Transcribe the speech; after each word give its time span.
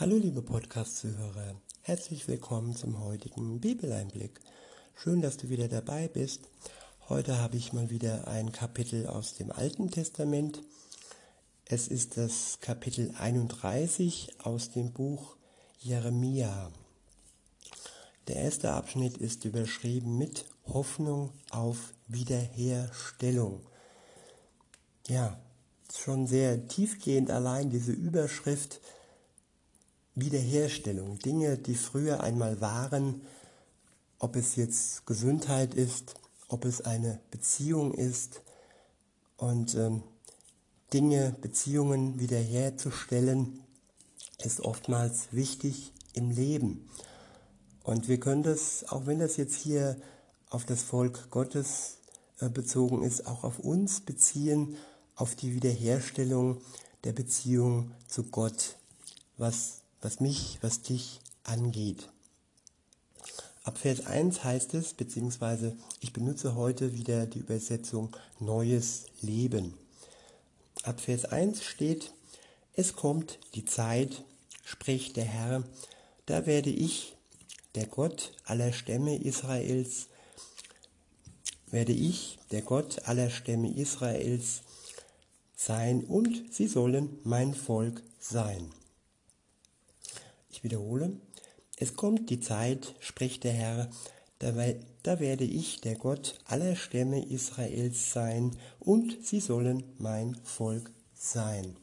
Hallo 0.00 0.14
liebe 0.14 0.42
Podcast-Zuhörer, 0.42 1.56
herzlich 1.80 2.28
willkommen 2.28 2.76
zum 2.76 3.00
heutigen 3.00 3.58
Bibeleinblick. 3.58 4.38
Schön, 4.94 5.22
dass 5.22 5.38
du 5.38 5.48
wieder 5.48 5.66
dabei 5.66 6.06
bist. 6.06 6.42
Heute 7.08 7.40
habe 7.40 7.56
ich 7.56 7.72
mal 7.72 7.90
wieder 7.90 8.28
ein 8.28 8.52
Kapitel 8.52 9.08
aus 9.08 9.34
dem 9.34 9.50
Alten 9.50 9.90
Testament. 9.90 10.62
Es 11.64 11.88
ist 11.88 12.16
das 12.16 12.60
Kapitel 12.60 13.12
31 13.18 14.36
aus 14.38 14.70
dem 14.70 14.92
Buch 14.92 15.34
Jeremia. 15.80 16.70
Der 18.28 18.36
erste 18.36 18.74
Abschnitt 18.74 19.18
ist 19.18 19.44
überschrieben 19.46 20.16
mit 20.16 20.44
Hoffnung 20.68 21.32
auf 21.50 21.92
Wiederherstellung. 22.06 23.66
Ja, 25.08 25.40
schon 25.92 26.28
sehr 26.28 26.68
tiefgehend 26.68 27.32
allein 27.32 27.70
diese 27.70 27.90
Überschrift 27.90 28.80
Wiederherstellung, 30.20 31.18
Dinge, 31.18 31.58
die 31.58 31.74
früher 31.74 32.22
einmal 32.22 32.60
waren, 32.60 33.22
ob 34.18 34.36
es 34.36 34.56
jetzt 34.56 35.06
Gesundheit 35.06 35.74
ist, 35.74 36.14
ob 36.48 36.64
es 36.64 36.80
eine 36.80 37.20
Beziehung 37.30 37.94
ist 37.94 38.42
und 39.36 39.74
ähm, 39.74 40.02
Dinge, 40.92 41.36
Beziehungen 41.40 42.18
wiederherzustellen, 42.18 43.60
ist 44.42 44.60
oftmals 44.60 45.28
wichtig 45.32 45.92
im 46.14 46.30
Leben. 46.30 46.88
Und 47.82 48.08
wir 48.08 48.18
können 48.20 48.42
das, 48.42 48.88
auch 48.88 49.06
wenn 49.06 49.18
das 49.18 49.36
jetzt 49.36 49.56
hier 49.56 49.96
auf 50.50 50.64
das 50.64 50.82
Volk 50.82 51.30
Gottes 51.30 51.98
äh, 52.40 52.48
bezogen 52.48 53.02
ist, 53.02 53.26
auch 53.26 53.44
auf 53.44 53.58
uns 53.58 54.00
beziehen, 54.00 54.76
auf 55.14 55.34
die 55.34 55.54
Wiederherstellung 55.54 56.60
der 57.04 57.12
Beziehung 57.12 57.92
zu 58.06 58.24
Gott, 58.24 58.76
was 59.36 59.82
was 60.00 60.20
mich, 60.20 60.58
was 60.62 60.82
dich 60.82 61.20
angeht. 61.44 62.08
Ab 63.64 63.78
Vers 63.78 64.06
1 64.06 64.44
heißt 64.44 64.74
es, 64.74 64.94
beziehungsweise 64.94 65.76
ich 66.00 66.12
benutze 66.12 66.54
heute 66.54 66.94
wieder 66.94 67.26
die 67.26 67.40
Übersetzung 67.40 68.16
Neues 68.38 69.06
Leben. 69.20 69.74
Ab 70.84 71.00
Vers 71.00 71.26
1 71.26 71.62
steht, 71.62 72.12
es 72.74 72.94
kommt 72.94 73.38
die 73.54 73.64
Zeit, 73.64 74.24
spricht 74.64 75.16
der 75.16 75.24
Herr, 75.24 75.64
da 76.26 76.46
werde 76.46 76.70
ich, 76.70 77.16
der 77.74 77.86
Gott 77.86 78.32
aller 78.44 78.72
Stämme 78.72 79.16
Israels, 79.16 80.06
werde 81.66 81.92
ich, 81.92 82.38
der 82.50 82.62
Gott 82.62 83.06
aller 83.06 83.30
Stämme 83.30 83.70
Israels, 83.74 84.62
sein 85.56 86.04
und 86.04 86.54
sie 86.54 86.68
sollen 86.68 87.18
mein 87.24 87.54
Volk 87.54 88.02
sein. 88.20 88.70
Ich 90.58 90.64
wiederhole, 90.64 91.12
es 91.76 91.94
kommt 91.94 92.30
die 92.30 92.40
Zeit, 92.40 92.96
spricht 92.98 93.44
der 93.44 93.52
Herr, 93.52 93.88
da, 94.40 95.20
werde 95.20 95.44
ich 95.44 95.80
der 95.82 95.94
Gott 95.94 96.40
aller 96.46 96.74
Stämme 96.74 97.24
Israels 97.24 98.12
sein, 98.12 98.56
und 98.80 99.24
sie 99.24 99.38
sollen 99.38 99.84
mein 99.98 100.34
Volk 100.42 100.90
sein. 101.14 101.76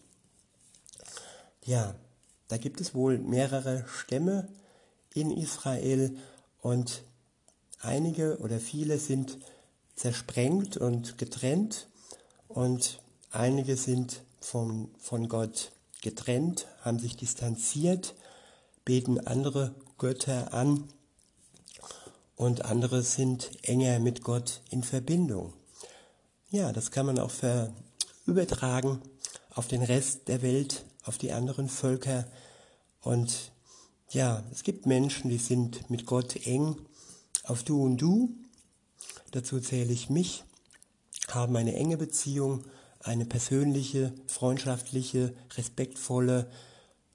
Ja, 1.64 1.96
da 2.50 2.58
gibt 2.58 2.82
es 2.82 2.94
wohl 2.94 3.18
mehrere 3.18 3.86
Stämme 3.88 4.50
in 5.14 5.32
Israel 5.32 6.14
und 6.60 7.04
einige 7.80 8.40
oder 8.40 8.60
viele 8.60 9.00
sind 9.00 9.38
zersprengt 9.96 10.76
und 10.76 11.18
getrennt 11.18 11.88
und 12.50 13.02
einige 13.32 13.78
sind 13.78 14.22
von, 14.42 14.90
von 15.00 15.30
Gott 15.30 15.72
getrennt, 16.02 16.68
haben 16.82 17.00
sich 17.00 17.16
distanziert 17.16 18.16
beten 18.86 19.20
andere 19.20 19.76
Götter 19.98 20.54
an 20.54 20.88
und 22.36 22.66
andere 22.66 23.02
sind 23.02 23.50
enger 23.64 24.00
mit 24.00 24.24
Gott 24.24 24.62
in 24.70 24.84
Verbindung. 24.84 25.54
Ja, 26.52 26.72
das 26.72 26.92
kann 26.92 27.08
man 27.08 27.20
auch 27.20 27.32
übertragen 28.26 29.02
auf 29.50 29.68
den 29.68 29.82
Rest 29.82 30.28
der 30.28 30.42
Welt, 30.42 30.86
auf 31.04 31.18
die 31.18 31.32
anderen 31.32 31.70
Völker. 31.70 32.26
Und 33.02 33.52
ja, 34.12 34.44
es 34.52 34.64
gibt 34.64 34.86
Menschen, 34.86 35.30
die 35.30 35.38
sind 35.38 35.90
mit 35.90 36.06
Gott 36.06 36.46
eng 36.46 36.78
auf 37.44 37.64
Du 37.64 37.84
und 37.84 37.98
Du. 37.98 38.36
Dazu 39.32 39.60
zähle 39.60 39.92
ich 39.92 40.10
mich, 40.10 40.44
haben 41.30 41.56
eine 41.56 41.76
enge 41.76 41.98
Beziehung, 41.98 42.64
eine 43.00 43.26
persönliche, 43.26 44.14
freundschaftliche, 44.28 45.34
respektvolle 45.58 46.50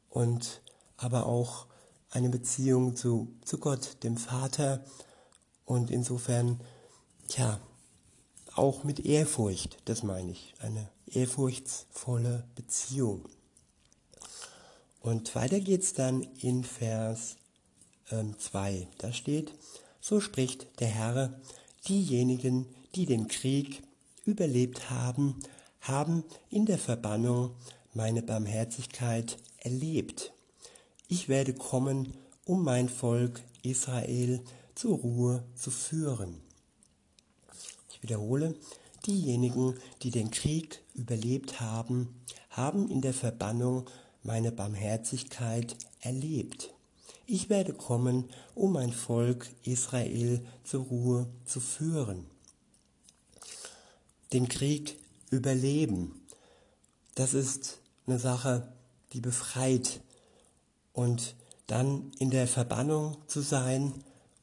und 0.09 0.60
aber 1.00 1.27
auch 1.27 1.66
eine 2.11 2.28
Beziehung 2.28 2.94
zu, 2.94 3.34
zu 3.44 3.59
Gott, 3.59 4.03
dem 4.03 4.16
Vater 4.16 4.84
und 5.65 5.91
insofern, 5.91 6.61
ja, 7.37 7.61
auch 8.55 8.84
mit 8.84 9.00
Ehrfurcht, 9.00 9.78
das 9.87 10.03
meine 10.03 10.33
ich, 10.33 10.55
eine 10.59 10.91
ehrfurchtsvolle 11.06 12.44
Beziehung. 12.55 13.25
Und 15.00 15.34
weiter 15.34 15.60
geht's 15.60 15.94
dann 15.94 16.22
in 16.41 16.65
Vers 16.65 17.37
2. 18.09 18.72
Ähm, 18.72 18.87
da 18.99 19.12
steht, 19.12 19.55
so 20.00 20.21
spricht 20.21 20.81
der 20.81 20.89
Herr, 20.89 21.41
diejenigen, 21.89 22.66
die 22.94 23.06
den 23.06 23.28
Krieg 23.28 23.83
überlebt 24.25 24.91
haben, 24.91 25.39
haben 25.81 26.25
in 26.50 26.66
der 26.66 26.78
Verbannung 26.78 27.55
meine 27.94 28.22
Barmherzigkeit 28.22 29.39
erlebt. 29.59 30.33
Ich 31.12 31.28
werde 31.28 31.53
kommen, 31.54 32.15
um 32.44 32.62
mein 32.62 32.88
Volk 32.88 33.43
Israel 33.65 34.44
zur 34.76 34.97
Ruhe 34.97 35.43
zu 35.56 35.72
führen. 35.72 36.41
Ich 37.91 38.00
wiederhole, 38.00 38.54
diejenigen, 39.06 39.75
die 40.03 40.12
den 40.12 40.31
Krieg 40.31 40.84
überlebt 40.94 41.60
haben, 41.60 42.15
haben 42.50 42.88
in 42.88 43.00
der 43.00 43.12
Verbannung 43.12 43.91
meine 44.22 44.53
Barmherzigkeit 44.53 45.76
erlebt. 45.98 46.72
Ich 47.27 47.50
werde 47.50 47.72
kommen, 47.72 48.31
um 48.54 48.75
mein 48.75 48.92
Volk 48.92 49.50
Israel 49.65 50.47
zur 50.62 50.84
Ruhe 50.84 51.27
zu 51.44 51.59
führen. 51.59 52.25
Den 54.32 54.48
Krieg 54.48 54.97
überleben, 55.31 56.21
das 57.16 57.34
ist 57.34 57.81
eine 58.06 58.21
Sache, 58.21 58.72
die 59.12 59.21
befreit, 59.21 60.00
und 60.93 61.34
dann 61.67 62.12
in 62.19 62.31
der 62.31 62.47
Verbannung 62.49 63.17
zu 63.27 63.41
sein 63.41 63.95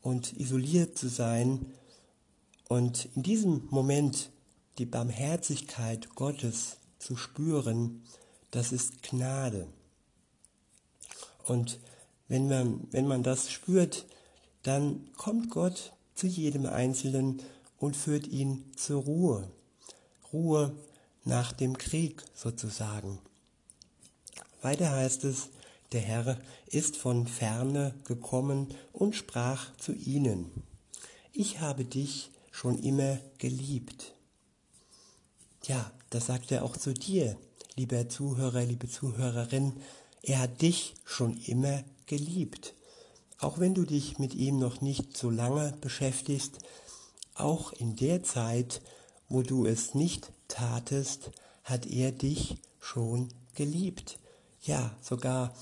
und 0.02 0.40
isoliert 0.40 0.98
zu 0.98 1.10
sein 1.10 1.74
und 2.70 3.10
in 3.16 3.24
diesem 3.24 3.68
Moment 3.70 4.30
die 4.78 4.86
Barmherzigkeit 4.86 6.16
Gottes 6.16 6.78
zu 7.00 7.16
spüren, 7.16 8.04
das 8.52 8.72
ist 8.72 9.04
Gnade. 9.04 9.68
Und 11.44 11.80
wenn 12.28 12.48
man, 12.48 12.88
wenn 12.92 13.08
man 13.08 13.24
das 13.24 13.52
spürt, 13.52 14.06
dann 14.64 15.10
kommt 15.16 15.50
Gott 15.50 15.94
zu 16.16 16.28
jedem 16.28 16.66
Einzelnen 16.66 17.42
und 17.78 17.96
führt 17.96 18.28
ihn 18.28 18.72
zur 18.76 19.04
Ruhe. 19.04 19.52
Ruhe 20.34 20.76
nach 21.24 21.54
dem 21.54 21.78
Krieg 21.78 22.24
sozusagen. 22.34 23.20
Weiter 24.62 24.92
heißt 24.92 25.24
es, 25.24 25.50
der 25.92 26.02
Herr 26.02 26.38
ist 26.68 26.98
von 26.98 27.28
ferne 27.28 27.94
gekommen 28.04 28.68
und 28.94 29.16
sprach 29.16 29.76
zu 29.78 29.94
ihnen, 29.94 30.52
ich 31.32 31.60
habe 31.60 31.86
dich 31.86 32.32
schon 32.52 32.82
immer 32.82 33.20
geliebt. 33.38 34.14
Ja, 35.66 35.92
das 36.10 36.28
sagt 36.28 36.52
er 36.52 36.64
auch 36.64 36.76
zu 36.76 36.94
dir, 36.94 37.38
lieber 37.76 38.10
Zuhörer, 38.10 38.64
liebe 38.64 38.90
Zuhörerin, 38.90 39.74
er 40.24 40.40
hat 40.40 40.62
dich 40.62 40.96
schon 41.06 41.38
immer 41.38 41.84
geliebt. 42.06 42.74
Auch 43.40 43.60
wenn 43.60 43.76
du 43.76 43.84
dich 43.84 44.18
mit 44.18 44.34
ihm 44.34 44.58
noch 44.58 44.82
nicht 44.82 45.16
so 45.16 45.30
lange 45.30 45.74
beschäftigst, 45.80 46.60
auch 47.36 47.72
in 47.74 47.96
der 47.96 48.24
Zeit, 48.24 48.82
wo 49.30 49.44
du 49.44 49.66
es 49.66 49.94
nicht 49.94 50.32
tatest, 50.48 51.32
hat 51.64 51.86
er 51.86 52.12
dich 52.12 52.58
schon 52.80 53.30
geliebt. 53.54 54.18
Ja, 54.62 54.96
sogar 55.02 55.54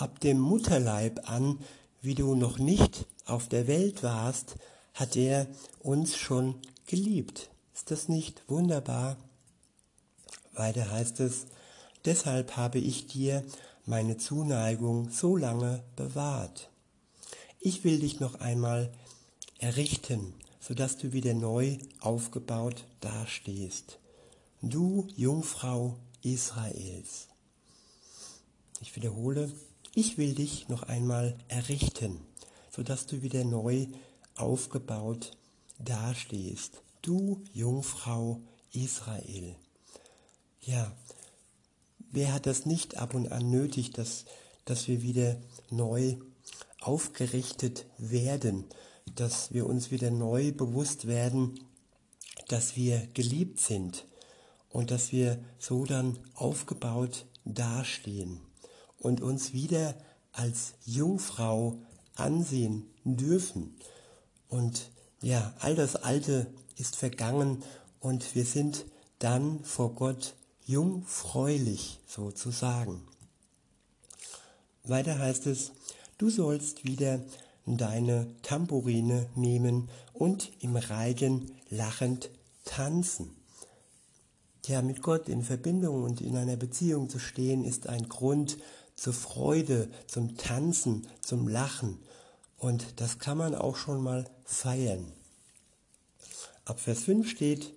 ab 0.00 0.20
dem 0.20 0.38
Mutterleib 0.38 1.28
an, 1.28 1.58
wie 2.00 2.14
du 2.14 2.34
noch 2.34 2.58
nicht 2.58 3.06
auf 3.26 3.48
der 3.48 3.66
Welt 3.66 4.02
warst, 4.02 4.56
hat 4.94 5.14
er 5.14 5.46
uns 5.80 6.16
schon 6.16 6.54
geliebt. 6.86 7.50
Ist 7.74 7.90
das 7.90 8.08
nicht 8.08 8.42
wunderbar? 8.48 9.18
Weiter 10.54 10.90
heißt 10.90 11.20
es, 11.20 11.46
deshalb 12.04 12.56
habe 12.56 12.78
ich 12.78 13.06
dir 13.06 13.44
meine 13.84 14.16
Zuneigung 14.16 15.10
so 15.10 15.36
lange 15.36 15.82
bewahrt. 15.96 16.70
Ich 17.60 17.84
will 17.84 18.00
dich 18.00 18.20
noch 18.20 18.40
einmal 18.40 18.90
errichten, 19.58 20.32
sodass 20.60 20.96
du 20.96 21.12
wieder 21.12 21.34
neu 21.34 21.76
aufgebaut 22.00 22.84
dastehst. 23.00 23.98
Du 24.62 25.08
Jungfrau 25.16 25.96
Israels. 26.22 27.28
Ich 28.80 28.96
wiederhole, 28.96 29.50
ich 29.94 30.18
will 30.18 30.34
dich 30.34 30.68
noch 30.68 30.84
einmal 30.84 31.36
errichten, 31.48 32.20
sodass 32.70 33.06
du 33.06 33.22
wieder 33.22 33.44
neu 33.44 33.86
aufgebaut 34.36 35.36
dastehst. 35.78 36.82
Du 37.02 37.42
Jungfrau 37.52 38.40
Israel. 38.72 39.56
Ja, 40.60 40.92
wer 42.10 42.32
hat 42.32 42.46
das 42.46 42.66
nicht 42.66 42.98
ab 42.98 43.14
und 43.14 43.32
an 43.32 43.50
nötig, 43.50 43.92
dass, 43.92 44.26
dass 44.64 44.86
wir 44.86 45.02
wieder 45.02 45.36
neu 45.70 46.16
aufgerichtet 46.80 47.86
werden, 47.98 48.66
dass 49.16 49.52
wir 49.52 49.66
uns 49.66 49.90
wieder 49.90 50.10
neu 50.10 50.52
bewusst 50.52 51.06
werden, 51.06 51.58
dass 52.48 52.76
wir 52.76 53.06
geliebt 53.14 53.58
sind 53.58 54.06
und 54.68 54.90
dass 54.90 55.10
wir 55.10 55.42
so 55.58 55.84
dann 55.84 56.18
aufgebaut 56.34 57.26
dastehen 57.44 58.40
und 59.00 59.20
uns 59.20 59.52
wieder 59.52 59.94
als 60.32 60.74
Jungfrau 60.84 61.78
ansehen 62.14 62.86
dürfen. 63.04 63.74
Und 64.48 64.90
ja, 65.22 65.52
all 65.58 65.74
das 65.74 65.96
Alte 65.96 66.46
ist 66.76 66.96
vergangen 66.96 67.62
und 67.98 68.34
wir 68.34 68.44
sind 68.44 68.86
dann 69.18 69.62
vor 69.64 69.94
Gott 69.94 70.34
jungfräulich 70.64 72.00
sozusagen. 72.06 73.02
Weiter 74.84 75.18
heißt 75.18 75.46
es, 75.46 75.72
du 76.18 76.30
sollst 76.30 76.84
wieder 76.84 77.20
deine 77.66 78.26
Tambourine 78.42 79.28
nehmen 79.34 79.88
und 80.12 80.50
im 80.60 80.76
Reigen 80.76 81.52
lachend 81.68 82.30
tanzen. 82.64 83.30
Ja, 84.66 84.82
mit 84.82 85.02
Gott 85.02 85.28
in 85.28 85.42
Verbindung 85.42 86.02
und 86.04 86.20
in 86.20 86.36
einer 86.36 86.56
Beziehung 86.56 87.08
zu 87.08 87.18
stehen, 87.18 87.64
ist 87.64 87.88
ein 87.88 88.08
Grund 88.08 88.58
zur 89.00 89.14
Freude, 89.14 89.88
zum 90.06 90.36
Tanzen, 90.36 91.06
zum 91.22 91.48
Lachen. 91.48 91.96
Und 92.58 93.00
das 93.00 93.18
kann 93.18 93.38
man 93.38 93.54
auch 93.54 93.76
schon 93.76 94.02
mal 94.02 94.26
feiern. 94.44 95.10
Ab 96.66 96.80
Vers 96.80 97.04
5 97.04 97.26
steht, 97.26 97.72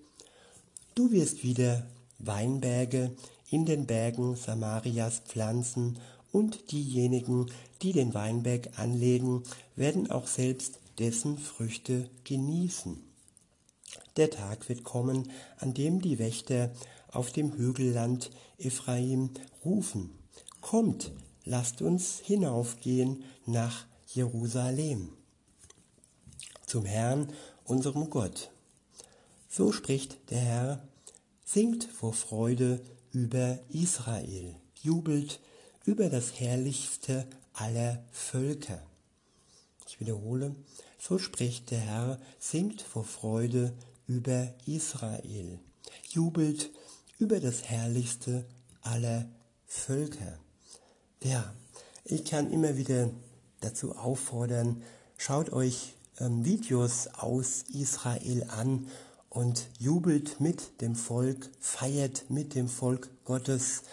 du 0.94 1.12
wirst 1.12 1.42
wieder 1.42 1.86
Weinberge 2.18 3.16
in 3.48 3.64
den 3.64 3.86
Bergen 3.86 4.36
Samarias 4.36 5.20
pflanzen 5.20 5.98
und 6.30 6.72
diejenigen, 6.72 7.50
die 7.80 7.92
den 7.92 8.12
Weinberg 8.12 8.78
anlegen, 8.78 9.44
werden 9.76 10.10
auch 10.10 10.26
selbst 10.26 10.78
dessen 10.98 11.38
Früchte 11.38 12.10
genießen. 12.24 13.02
Der 14.18 14.28
Tag 14.28 14.68
wird 14.68 14.84
kommen, 14.84 15.30
an 15.56 15.72
dem 15.72 16.02
die 16.02 16.18
Wächter 16.18 16.70
auf 17.10 17.32
dem 17.32 17.54
Hügelland 17.54 18.30
Ephraim 18.58 19.30
rufen. 19.64 20.18
Kommt, 20.64 21.12
lasst 21.44 21.82
uns 21.82 22.20
hinaufgehen 22.20 23.22
nach 23.44 23.84
Jerusalem, 24.06 25.12
zum 26.64 26.86
Herrn, 26.86 27.30
unserem 27.64 28.08
Gott. 28.08 28.50
So 29.50 29.72
spricht 29.72 30.30
der 30.30 30.40
Herr, 30.40 30.88
singt 31.44 31.84
vor 31.84 32.14
Freude 32.14 32.80
über 33.12 33.58
Israel, 33.68 34.56
jubelt 34.80 35.38
über 35.84 36.08
das 36.08 36.40
Herrlichste 36.40 37.26
aller 37.52 38.02
Völker. 38.10 38.82
Ich 39.86 40.00
wiederhole, 40.00 40.56
so 40.98 41.18
spricht 41.18 41.72
der 41.72 41.80
Herr, 41.80 42.20
singt 42.38 42.80
vor 42.80 43.04
Freude 43.04 43.74
über 44.06 44.54
Israel, 44.64 45.58
jubelt 46.08 46.70
über 47.18 47.38
das 47.38 47.64
Herrlichste 47.64 48.46
aller 48.80 49.28
Völker. 49.66 50.38
Ja, 51.24 51.54
ich 52.04 52.26
kann 52.26 52.52
immer 52.52 52.76
wieder 52.76 53.08
dazu 53.62 53.96
auffordern, 53.96 54.82
schaut 55.16 55.54
euch 55.54 55.94
ähm, 56.20 56.44
Videos 56.44 57.08
aus 57.14 57.64
Israel 57.72 58.44
an 58.50 58.88
und 59.30 59.66
jubelt 59.78 60.38
mit 60.38 60.82
dem 60.82 60.94
Volk, 60.94 61.48
feiert 61.60 62.28
mit 62.28 62.54
dem 62.54 62.68
Volk 62.68 63.08
Gottes 63.24 63.84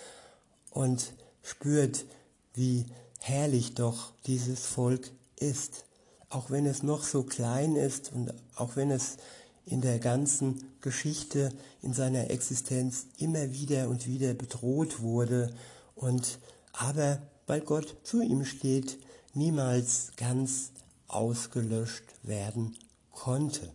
und 0.71 1.13
spürt, 1.41 2.03
wie 2.53 2.85
herrlich 3.19 3.75
doch 3.75 4.11
dieses 4.25 4.65
Volk 4.65 5.09
ist. 5.37 5.85
Auch 6.29 6.51
wenn 6.51 6.65
es 6.65 6.83
noch 6.83 7.01
so 7.01 7.23
klein 7.23 7.77
ist 7.77 8.11
und 8.11 8.33
auch 8.55 8.75
wenn 8.75 8.91
es 8.91 9.15
in 9.65 9.79
der 9.79 9.99
ganzen 9.99 10.65
Geschichte, 10.81 11.53
in 11.81 11.93
seiner 11.93 12.29
Existenz 12.29 13.05
immer 13.19 13.53
wieder 13.53 13.87
und 13.87 14.05
wieder 14.05 14.33
bedroht 14.33 14.99
wurde 14.99 15.53
und 15.95 16.39
aber 16.73 17.21
weil 17.47 17.61
Gott 17.61 17.97
zu 18.03 18.21
ihm 18.21 18.45
steht, 18.45 18.97
niemals 19.33 20.11
ganz 20.15 20.71
ausgelöscht 21.07 22.03
werden 22.23 22.77
konnte. 23.11 23.71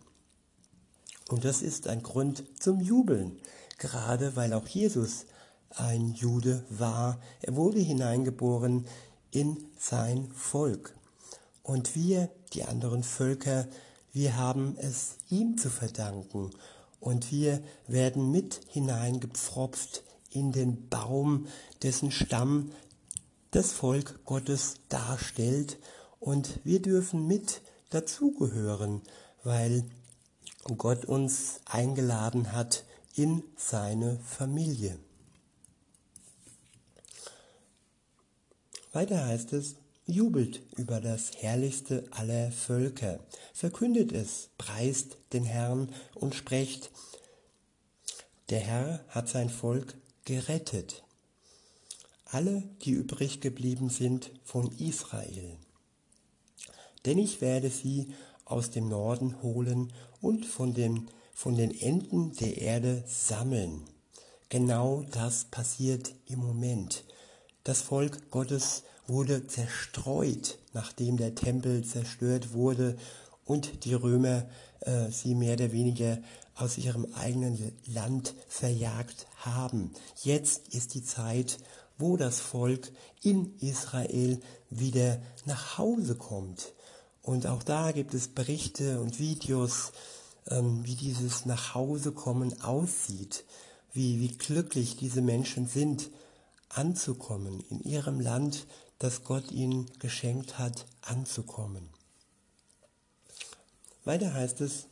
Und 1.29 1.45
das 1.45 1.61
ist 1.61 1.87
ein 1.87 2.03
Grund 2.03 2.43
zum 2.59 2.79
Jubeln, 2.79 3.39
gerade 3.77 4.35
weil 4.35 4.53
auch 4.53 4.67
Jesus 4.67 5.25
ein 5.69 6.13
Jude 6.13 6.63
war. 6.69 7.19
Er 7.41 7.55
wurde 7.55 7.79
hineingeboren 7.79 8.85
in 9.31 9.57
sein 9.77 10.31
Volk. 10.31 10.95
Und 11.63 11.95
wir, 11.95 12.29
die 12.53 12.63
anderen 12.63 13.03
Völker, 13.03 13.67
wir 14.13 14.37
haben 14.37 14.77
es 14.79 15.17
ihm 15.29 15.57
zu 15.57 15.69
verdanken 15.69 16.51
und 16.99 17.31
wir 17.31 17.61
werden 17.87 18.31
mit 18.31 18.61
hineingepfropft 18.69 20.03
in 20.31 20.51
den 20.51 20.87
Baum, 20.89 21.47
dessen 21.83 22.11
Stamm 22.11 22.71
das 23.51 23.71
Volk 23.71 24.23
Gottes 24.25 24.75
darstellt 24.89 25.77
und 26.19 26.59
wir 26.63 26.81
dürfen 26.81 27.27
mit 27.27 27.61
dazugehören, 27.89 29.01
weil 29.43 29.83
Gott 30.77 31.05
uns 31.05 31.61
eingeladen 31.65 32.51
hat 32.51 32.83
in 33.15 33.43
seine 33.55 34.19
Familie. 34.19 34.99
Weiter 38.91 39.25
heißt 39.25 39.53
es, 39.53 39.75
Jubelt 40.09 40.61
über 40.77 41.01
das 41.01 41.31
Herrlichste 41.37 42.05
aller 42.11 42.51
Völker, 42.51 43.19
verkündet 43.53 44.13
es, 44.13 44.49
preist 44.57 45.17
den 45.33 45.43
Herrn 45.43 45.93
und 46.15 46.33
sprecht, 46.33 46.91
der 48.49 48.59
Herr 48.59 49.03
hat 49.09 49.27
sein 49.27 49.49
Volk 49.49 49.95
gerettet, 50.23 51.03
alle, 52.31 52.63
die 52.83 52.91
übrig 52.91 53.41
geblieben 53.41 53.89
sind 53.89 54.31
von 54.43 54.71
Israel. 54.79 55.57
Denn 57.05 57.17
ich 57.17 57.41
werde 57.41 57.69
sie 57.69 58.07
aus 58.45 58.69
dem 58.69 58.89
Norden 58.89 59.41
holen 59.41 59.93
und 60.21 60.45
von 60.45 60.73
den, 60.73 61.09
von 61.33 61.55
den 61.55 61.77
Enden 61.79 62.33
der 62.33 62.57
Erde 62.57 63.03
sammeln. 63.07 63.83
Genau 64.49 65.03
das 65.11 65.45
passiert 65.45 66.13
im 66.25 66.39
Moment. 66.39 67.03
Das 67.63 67.81
Volk 67.81 68.31
Gottes 68.31 68.83
wurde 69.07 69.47
zerstreut, 69.47 70.57
nachdem 70.73 71.17
der 71.17 71.35
Tempel 71.35 71.83
zerstört 71.83 72.53
wurde 72.53 72.97
und 73.45 73.85
die 73.85 73.93
Römer 73.93 74.45
äh, 74.81 75.09
sie 75.11 75.35
mehr 75.35 75.53
oder 75.53 75.71
weniger 75.71 76.19
aus 76.55 76.77
ihrem 76.77 77.05
eigenen 77.13 77.73
Land 77.85 78.33
verjagt 78.47 79.27
haben. 79.37 79.91
Jetzt 80.23 80.73
ist 80.73 80.93
die 80.93 81.03
Zeit, 81.03 81.59
wo 81.97 82.17
das 82.17 82.39
Volk 82.39 82.91
in 83.21 83.57
Israel 83.59 84.39
wieder 84.69 85.21
nach 85.45 85.77
Hause 85.77 86.15
kommt. 86.15 86.73
Und 87.21 87.47
auch 87.47 87.63
da 87.63 87.91
gibt 87.91 88.13
es 88.13 88.27
Berichte 88.27 89.01
und 89.01 89.19
Videos, 89.19 89.91
ähm, 90.47 90.85
wie 90.85 90.95
dieses 90.95 91.45
Nachhausekommen 91.45 92.61
aussieht, 92.61 93.43
wie, 93.93 94.19
wie 94.19 94.37
glücklich 94.37 94.95
diese 94.95 95.21
Menschen 95.21 95.67
sind, 95.67 96.09
anzukommen 96.69 97.63
in 97.69 97.81
ihrem 97.81 98.19
Land, 98.19 98.67
das 98.99 99.23
Gott 99.23 99.51
ihnen 99.51 99.91
geschenkt 99.99 100.57
hat, 100.57 100.85
anzukommen. 101.01 101.89
Weiter 104.05 104.33
heißt 104.33 104.61
es, 104.61 104.87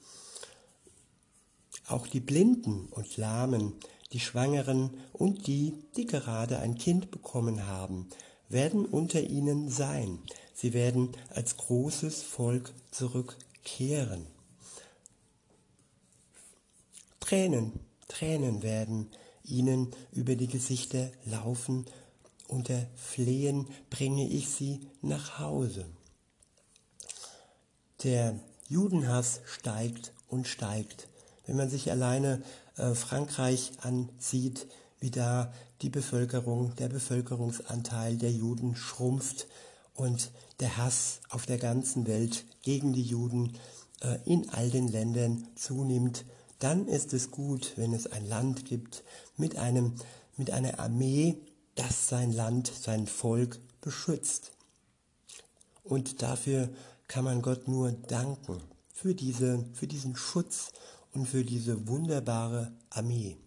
auch 1.87 2.07
die 2.07 2.19
Blinden 2.19 2.87
und 2.87 3.17
Lahmen, 3.17 3.73
die 4.15 4.21
Schwangeren 4.21 4.91
und 5.11 5.45
die, 5.45 5.73
die 5.97 6.05
gerade 6.05 6.59
ein 6.59 6.75
Kind 6.75 7.11
bekommen 7.11 7.67
haben, 7.67 8.07
werden 8.47 8.85
unter 8.85 9.19
ihnen 9.19 9.69
sein. 9.69 10.19
Sie 10.53 10.71
werden 10.71 11.11
als 11.31 11.57
großes 11.57 12.23
Volk 12.23 12.73
zurückkehren. 12.91 14.25
Tränen, 17.19 17.73
Tränen 18.07 18.63
werden 18.63 19.09
ihnen 19.43 19.91
über 20.13 20.37
die 20.37 20.47
Gesichter 20.47 21.11
laufen 21.25 21.85
unter 22.47 22.85
Flehen 22.95 23.67
bringe 23.89 24.25
ich 24.29 24.47
sie 24.49 24.87
nach 25.01 25.39
Hause. 25.39 25.85
Der 28.03 28.39
Judenhass 28.69 29.41
steigt 29.45 30.13
und 30.29 30.47
steigt. 30.47 31.09
Wenn 31.45 31.57
man 31.57 31.69
sich 31.69 31.91
alleine 31.91 32.41
Frankreich 32.75 33.71
ansieht, 33.81 34.67
wie 34.99 35.11
da 35.11 35.53
die 35.81 35.89
Bevölkerung, 35.89 36.75
der 36.75 36.89
Bevölkerungsanteil 36.89 38.17
der 38.17 38.31
Juden 38.31 38.75
schrumpft 38.75 39.47
und 39.93 40.31
der 40.59 40.77
Hass 40.77 41.19
auf 41.29 41.45
der 41.45 41.57
ganzen 41.57 42.07
Welt 42.07 42.45
gegen 42.61 42.93
die 42.93 43.03
Juden 43.03 43.57
äh, 44.01 44.17
in 44.25 44.49
all 44.49 44.69
den 44.69 44.87
Ländern 44.87 45.47
zunimmt, 45.55 46.25
dann 46.59 46.87
ist 46.87 47.13
es 47.13 47.31
gut, 47.31 47.73
wenn 47.75 47.93
es 47.93 48.07
ein 48.07 48.27
Land 48.27 48.65
gibt 48.65 49.03
mit, 49.37 49.57
einem, 49.57 49.93
mit 50.37 50.51
einer 50.51 50.79
Armee, 50.79 51.37
das 51.75 52.07
sein 52.07 52.31
Land, 52.31 52.67
sein 52.67 53.07
Volk 53.07 53.59
beschützt. 53.81 54.51
Und 55.83 56.21
dafür 56.21 56.69
kann 57.07 57.25
man 57.25 57.41
Gott 57.41 57.67
nur 57.67 57.91
danken, 57.91 58.61
für, 58.93 59.13
diese, 59.13 59.63
für 59.73 59.87
diesen 59.87 60.15
Schutz 60.15 60.71
und 61.15 61.25
für 61.27 61.43
diese 61.43 61.87
wunderbare 61.87 62.71
Armee. 62.89 63.37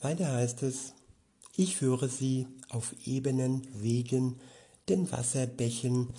Weiter 0.00 0.30
heißt 0.30 0.62
es, 0.62 0.92
ich 1.56 1.76
führe 1.76 2.08
sie 2.08 2.46
auf 2.68 2.94
ebenen 3.04 3.66
Wegen, 3.82 4.38
den 4.88 5.10
Wasserbächen, 5.10 6.14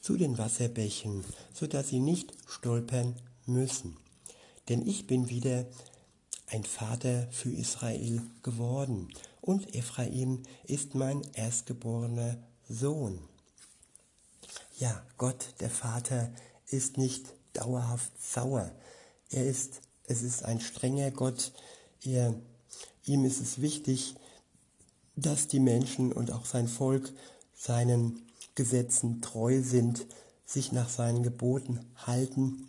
zu 0.00 0.16
den 0.16 0.36
Wasserbächen, 0.36 1.24
so 1.54 1.66
dass 1.66 1.88
sie 1.88 2.00
nicht 2.00 2.34
stolpern 2.46 3.14
müssen. 3.46 3.96
Denn 4.68 4.86
ich 4.86 5.06
bin 5.06 5.28
wieder 5.28 5.64
ein 6.48 6.64
Vater 6.64 7.28
für 7.30 7.50
Israel 7.50 8.20
geworden 8.42 9.08
und 9.40 9.74
Ephraim 9.74 10.42
ist 10.64 10.94
mein 10.94 11.22
erstgeborener 11.34 12.36
Sohn. 12.68 13.18
Ja, 14.78 15.02
Gott, 15.16 15.54
der 15.60 15.70
Vater, 15.70 16.32
ist 16.66 16.96
nicht 16.96 17.34
dauerhaft 17.52 18.12
sauer. 18.20 18.70
Er 19.30 19.46
ist, 19.46 19.80
es 20.04 20.22
ist 20.22 20.44
ein 20.44 20.60
strenger 20.60 21.10
Gott. 21.10 21.52
Er, 22.02 22.34
ihm 23.04 23.24
ist 23.24 23.40
es 23.40 23.60
wichtig, 23.60 24.14
dass 25.16 25.48
die 25.48 25.60
Menschen 25.60 26.12
und 26.12 26.30
auch 26.32 26.46
sein 26.46 26.68
Volk 26.68 27.12
seinen 27.54 28.22
Gesetzen 28.54 29.22
treu 29.22 29.62
sind, 29.62 30.06
sich 30.44 30.72
nach 30.72 30.88
seinen 30.88 31.22
Geboten 31.22 31.80
halten. 31.96 32.68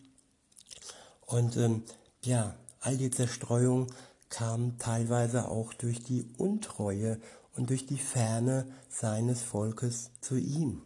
Und 1.25 1.57
ähm, 1.57 1.83
ja, 2.21 2.55
all 2.79 2.97
die 2.97 3.11
Zerstreuung 3.11 3.87
kam 4.29 4.77
teilweise 4.77 5.47
auch 5.49 5.73
durch 5.73 6.03
die 6.03 6.25
Untreue 6.37 7.19
und 7.55 7.69
durch 7.69 7.85
die 7.85 7.97
Ferne 7.97 8.65
seines 8.89 9.41
Volkes 9.41 10.11
zu 10.21 10.37
ihm. 10.37 10.81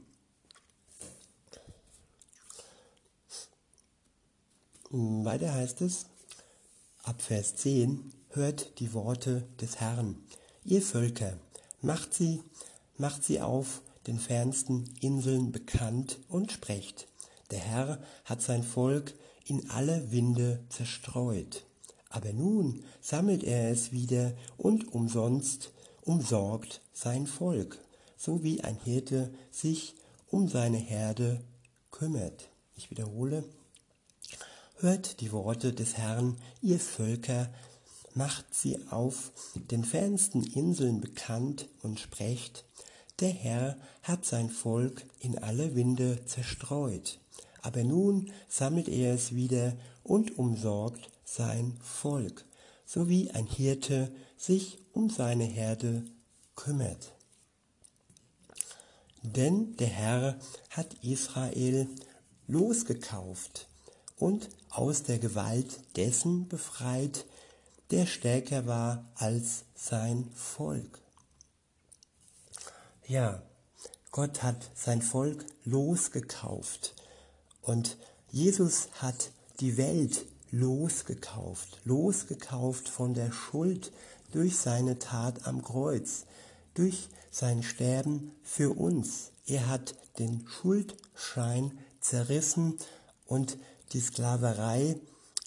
Weiter 4.89 5.53
heißt 5.53 5.81
es, 5.81 6.05
ab 7.03 7.21
Vers 7.21 7.57
10, 7.57 8.13
hört 8.29 8.79
die 8.79 8.93
Worte 8.93 9.45
des 9.59 9.81
Herrn. 9.81 10.15
Ihr 10.63 10.81
Völker, 10.81 11.33
macht 11.81 12.13
sie, 12.13 12.41
macht 12.97 13.25
sie 13.25 13.41
auf 13.41 13.81
den 14.07 14.17
fernsten 14.17 14.85
Inseln 15.01 15.51
bekannt 15.51 16.19
und 16.29 16.53
sprecht. 16.53 17.09
Der 17.51 17.59
Herr 17.59 17.99
hat 18.23 18.41
sein 18.41 18.63
Volk 18.63 19.13
in 19.45 19.69
alle 19.69 20.11
Winde 20.11 20.63
zerstreut. 20.69 21.65
Aber 22.09 22.31
nun 22.31 22.85
sammelt 23.01 23.43
er 23.43 23.69
es 23.69 23.91
wieder 23.91 24.33
und 24.55 24.93
umsonst 24.93 25.73
umsorgt 26.01 26.79
sein 26.93 27.27
Volk, 27.27 27.77
so 28.15 28.41
wie 28.41 28.61
ein 28.61 28.77
Hirte 28.85 29.33
sich 29.51 29.95
um 30.29 30.47
seine 30.47 30.77
Herde 30.77 31.41
kümmert. 31.91 32.49
Ich 32.75 32.89
wiederhole, 32.89 33.43
hört 34.79 35.21
die 35.21 35.31
Worte 35.31 35.73
des 35.73 35.97
Herrn, 35.97 36.37
ihr 36.61 36.79
Völker, 36.79 37.49
macht 38.13 38.53
sie 38.53 38.79
auf 38.89 39.31
den 39.55 39.83
fernsten 39.83 40.43
Inseln 40.43 41.01
bekannt 41.01 41.67
und 41.81 41.99
sprecht, 41.99 42.65
der 43.19 43.29
Herr 43.29 43.77
hat 44.03 44.25
sein 44.25 44.49
Volk 44.49 45.03
in 45.19 45.37
alle 45.37 45.75
Winde 45.75 46.23
zerstreut, 46.25 47.19
aber 47.61 47.83
nun 47.83 48.31
sammelt 48.47 48.87
er 48.87 49.13
es 49.13 49.33
wieder 49.33 49.75
und 50.03 50.37
umsorgt 50.37 51.09
sein 51.25 51.77
Volk, 51.81 52.45
so 52.85 53.09
wie 53.09 53.31
ein 53.31 53.47
Hirte 53.47 54.11
sich 54.37 54.77
um 54.93 55.09
seine 55.09 55.45
Herde 55.45 56.05
kümmert. 56.55 57.13
Denn 59.23 59.75
der 59.77 59.87
Herr 59.87 60.39
hat 60.69 60.93
Israel 61.01 61.87
losgekauft 62.47 63.66
und 64.17 64.49
aus 64.69 65.03
der 65.03 65.19
Gewalt 65.19 65.79
dessen 65.95 66.47
befreit, 66.47 67.25
der 67.91 68.05
stärker 68.05 68.65
war 68.65 69.05
als 69.15 69.63
sein 69.75 70.29
Volk. 70.33 70.99
Ja, 73.07 73.41
Gott 74.11 74.43
hat 74.43 74.69
sein 74.75 75.01
Volk 75.01 75.45
losgekauft 75.63 76.95
und 77.61 77.97
Jesus 78.29 78.89
hat 78.95 79.31
die 79.59 79.77
Welt 79.77 80.25
losgekauft, 80.51 81.79
losgekauft 81.85 82.89
von 82.89 83.13
der 83.13 83.31
Schuld 83.31 83.91
durch 84.31 84.57
seine 84.57 84.99
Tat 84.99 85.45
am 85.45 85.63
Kreuz, 85.63 86.25
durch 86.73 87.09
sein 87.31 87.63
Sterben 87.63 88.31
für 88.43 88.77
uns. 88.77 89.31
Er 89.45 89.67
hat 89.67 89.95
den 90.19 90.45
Schuldschein 90.47 91.77
zerrissen 92.01 92.77
und 93.25 93.57
die 93.93 93.99
Sklaverei 93.99 94.97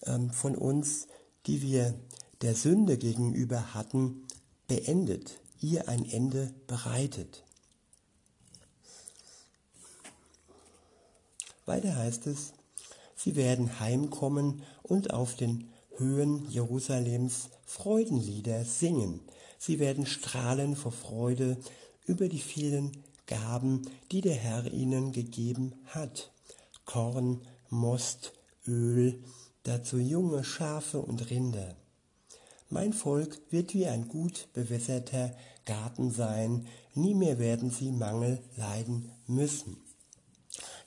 ähm, 0.05 0.31
von 0.31 0.57
uns, 0.57 1.07
die 1.47 1.63
wir 1.63 1.95
der 2.43 2.55
Sünde 2.55 2.97
gegenüber 2.99 3.75
hatten, 3.75 4.27
beendet, 4.67 5.39
ihr 5.61 5.89
ein 5.89 6.09
Ende 6.09 6.55
bereitet. 6.67 7.45
Weiter 11.67 11.97
heißt 11.97 12.27
es, 12.27 12.53
sie 13.15 13.37
werden 13.37 13.79
heimkommen 13.79 14.63
und 14.83 15.13
auf 15.13 15.37
den 15.37 15.69
Höhen 15.97 16.49
Jerusalems 16.51 17.51
Freudenlieder 17.65 18.65
singen. 18.65 19.21
Sie 19.59 19.79
werden 19.79 20.07
strahlen 20.07 20.75
vor 20.75 20.93
Freude 20.93 21.59
über 22.07 22.29
die 22.29 22.41
vielen 22.41 22.93
Gaben, 23.27 23.83
die 24.11 24.23
der 24.23 24.35
Herr 24.35 24.73
ihnen 24.73 25.13
gegeben 25.13 25.75
hat. 25.85 26.33
Korn, 26.87 27.43
Most, 27.73 28.33
Öl, 28.67 29.23
dazu 29.63 29.99
junge 29.99 30.43
Schafe 30.43 30.99
und 30.99 31.31
Rinder. 31.31 31.77
Mein 32.69 32.93
Volk 32.93 33.41
wird 33.51 33.75
wie 33.75 33.87
ein 33.87 34.09
gut 34.09 34.49
bewässerter 34.55 35.37
Garten 35.67 36.11
sein, 36.11 36.67
nie 36.95 37.15
mehr 37.15 37.39
werden 37.39 37.71
sie 37.71 37.93
Mangel 37.93 38.43
leiden 38.57 39.13
müssen. 39.29 39.77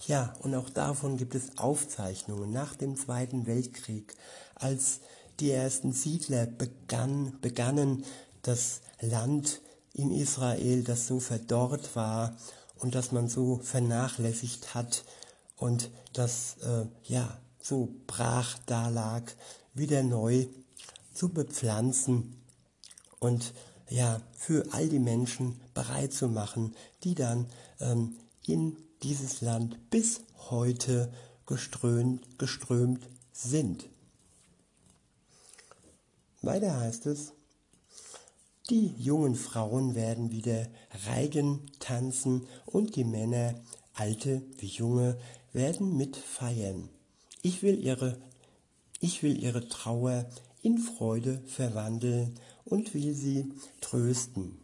Ja, 0.08 0.36
und 0.42 0.54
auch 0.56 0.70
davon 0.70 1.16
gibt 1.16 1.36
es 1.36 1.58
Aufzeichnungen 1.58 2.52
nach 2.52 2.76
dem 2.76 2.98
Zweiten 2.98 3.48
Weltkrieg, 3.48 4.14
als 4.56 5.00
die 5.40 5.52
ersten 5.52 5.94
Siedler 5.94 6.48
begann, 6.48 7.40
begannen, 7.40 8.04
das 8.42 8.82
Land 9.00 9.62
in 9.94 10.12
Israel, 10.12 10.84
das 10.84 11.08
so 11.08 11.22
verdorrt 11.22 11.96
war 11.96 12.36
und 12.76 12.94
das 12.94 13.14
man 13.14 13.30
so 13.30 13.62
vernachlässigt 13.64 14.76
hat 14.76 15.06
und 15.58 15.92
das 16.14 16.58
äh, 16.64 16.86
ja 17.04 17.40
so 17.62 17.90
brach 18.08 18.58
dalag, 18.66 19.36
wieder 19.74 20.04
neu 20.04 20.48
zu 21.14 21.30
bepflanzen 21.30 22.42
und 23.20 23.54
ja, 23.90 24.22
für 24.36 24.66
all 24.74 24.90
die 24.90 25.00
Menschen 25.00 25.60
bereit 25.74 26.14
zu 26.14 26.28
machen, 26.28 26.76
die 27.04 27.16
dann 27.16 27.48
ähm, 27.80 28.18
in 28.46 28.78
dieses 29.04 29.42
Land 29.42 29.90
bis 29.90 30.22
heute 30.50 31.12
geströmt, 31.46 32.40
geströmt 32.40 33.08
sind. 33.32 33.90
Weiter 36.42 36.80
heißt 36.80 37.06
es, 37.06 37.34
die 38.70 38.96
jungen 38.98 39.36
Frauen 39.36 39.94
werden 39.94 40.32
wieder 40.32 40.68
Reigen 41.06 41.66
tanzen 41.80 42.48
und 42.66 42.96
die 42.96 43.04
Männer, 43.04 43.56
alte 43.94 44.42
wie 44.58 44.68
junge, 44.68 45.18
werden 45.54 45.96
mitfeiern. 45.96 46.90
Ich 47.42 47.64
will 47.64 47.80
ihre, 47.80 48.18
ich 49.00 49.24
will 49.24 49.42
ihre 49.42 49.68
Trauer 49.68 50.26
in 50.62 50.78
Freude 50.78 51.42
verwandeln 51.46 52.40
und 52.66 52.94
will 52.94 53.14
sie 53.14 53.54
trösten. 53.82 54.60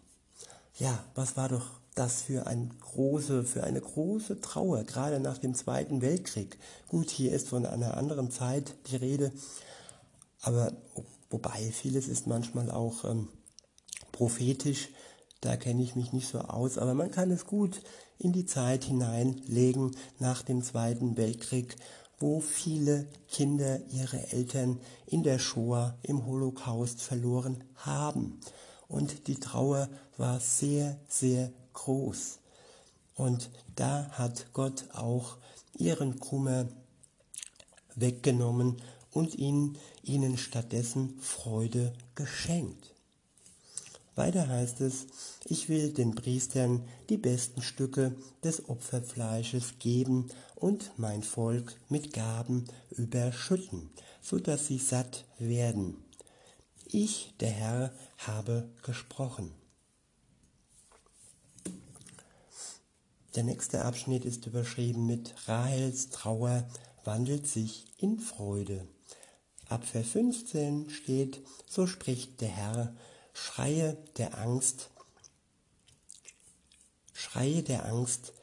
Ja, 0.77 1.03
was 1.13 1.38
war 1.38 1.50
doch 1.50 1.79
das 1.96 2.22
für, 2.22 2.48
ein 2.48 2.72
große, 2.79 3.43
für 3.43 3.63
eine 3.63 3.81
große 3.81 4.39
Trauer, 4.39 4.84
gerade 4.86 5.19
nach 5.19 5.38
dem 5.38 5.53
Zweiten 5.53 6.01
Weltkrieg. 6.01 6.58
Gut, 6.88 7.10
hier 7.10 7.34
ist 7.34 7.50
von 7.50 7.65
einer 7.65 7.98
anderen 7.98 8.31
Zeit 8.31 8.74
die 8.88 8.96
Rede, 8.96 9.34
aber 10.41 10.72
wobei 11.29 11.72
vieles 11.72 12.08
ist 12.08 12.25
manchmal 12.25 12.72
auch 12.72 13.03
ähm, 13.03 13.27
prophetisch, 14.13 14.89
da 15.41 15.58
kenne 15.58 15.84
ich 15.84 15.96
mich 15.96 16.13
nicht 16.13 16.29
so 16.29 16.39
aus, 16.39 16.77
aber 16.77 16.93
man 16.93 17.12
kann 17.12 17.31
es 17.31 17.46
gut 17.46 17.81
in 18.20 18.34
die 18.34 18.46
Zeit 18.46 18.84
hineinlegen 18.84 19.96
nach 20.20 20.44
dem 20.44 20.62
Zweiten 20.62 21.18
Weltkrieg, 21.18 21.76
wo 22.20 22.42
viele 22.42 23.08
Kinder 23.30 23.80
ihre 23.92 24.32
Eltern 24.32 24.80
in 25.08 25.24
der 25.24 25.40
Shoah 25.40 25.98
im 26.04 26.26
Holocaust 26.26 27.02
verloren 27.02 27.64
haben. 27.76 28.40
Und 28.90 29.28
die 29.28 29.40
Trauer 29.40 29.90
war 30.18 30.40
sehr, 30.42 31.00
sehr 31.08 31.52
groß. 31.74 32.40
Und 33.16 33.50
da 33.76 34.10
hat 34.12 34.48
Gott 34.54 34.86
auch 34.94 35.38
ihren 35.78 36.20
Kummer 36.20 36.68
weggenommen 37.96 38.82
und 39.12 39.36
ihnen, 39.36 39.78
ihnen 40.04 40.38
stattdessen 40.38 41.18
Freude 41.20 41.94
geschenkt. 42.16 42.94
Weiter 44.20 44.50
heißt 44.50 44.82
es, 44.82 45.08
ich 45.46 45.70
will 45.70 45.94
den 45.94 46.14
Priestern 46.14 46.86
die 47.08 47.16
besten 47.16 47.62
Stücke 47.62 48.14
des 48.44 48.68
Opferfleisches 48.68 49.80
geben 49.80 50.28
und 50.56 50.92
mein 50.98 51.24
Volk 51.24 51.80
mit 51.88 52.12
Gaben 52.12 52.66
überschütten, 52.90 53.90
so 54.22 54.38
dass 54.38 54.68
sie 54.68 54.78
satt 54.78 55.24
werden. 55.38 56.04
Ich, 56.86 57.34
der 57.40 57.52
Herr, 57.52 57.94
habe 58.18 58.68
gesprochen. 58.84 59.54
Der 63.36 63.44
nächste 63.44 63.86
Abschnitt 63.86 64.26
ist 64.26 64.46
überschrieben 64.46 65.06
mit 65.06 65.34
Rahels 65.48 66.10
Trauer 66.10 66.68
wandelt 67.06 67.48
sich 67.48 67.86
in 67.98 68.20
Freude. 68.20 68.86
Ab 69.70 69.86
Vers 69.86 70.10
15 70.10 70.90
steht, 70.90 71.42
so 71.70 71.88
spricht 71.88 72.42
der 72.42 72.50
Herr, 72.50 72.94
Schreie 73.41 73.98
der 74.17 74.38
Angst, 74.38 74.89
Schreie 77.13 77.63
der 77.63 77.86
Angst 77.86 78.34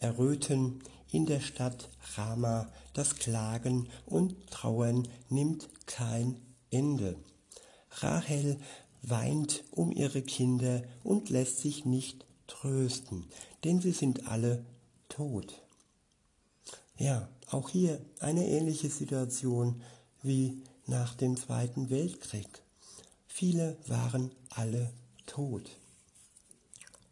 erröten 0.00 0.82
in 1.12 1.24
der 1.24 1.38
Stadt 1.38 1.88
Rama, 2.16 2.72
das 2.94 3.14
Klagen 3.14 3.88
und 4.06 4.50
Trauern 4.50 5.06
nimmt 5.28 5.68
kein 5.86 6.40
Ende. 6.70 7.16
Rahel 7.90 8.58
weint 9.02 9.62
um 9.70 9.92
ihre 9.92 10.22
Kinder 10.22 10.82
und 11.04 11.30
lässt 11.30 11.58
sich 11.58 11.84
nicht 11.84 12.26
trösten, 12.48 13.30
denn 13.62 13.80
sie 13.80 13.92
sind 13.92 14.26
alle 14.26 14.64
tot. 15.08 15.62
Ja, 16.96 17.28
auch 17.46 17.68
hier 17.68 18.04
eine 18.18 18.48
ähnliche 18.48 18.90
Situation 18.90 19.80
wie 20.22 20.64
nach 20.86 21.14
dem 21.14 21.36
Zweiten 21.36 21.88
Weltkrieg. 21.88 22.48
Viele 23.40 23.78
waren 23.86 24.32
alle 24.50 24.92
tot. 25.24 25.70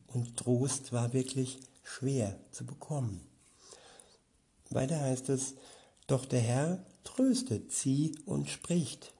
Und 0.08 0.36
Trost 0.36 0.92
war 0.92 1.14
wirklich 1.14 1.58
schwer 1.82 2.38
zu 2.50 2.66
bekommen. 2.66 3.26
Weiter 4.68 5.00
heißt 5.00 5.30
es, 5.30 5.54
doch 6.06 6.26
der 6.26 6.42
Herr 6.42 6.84
tröstet 7.02 7.72
sie 7.72 8.14
und 8.26 8.50
spricht, 8.50 9.14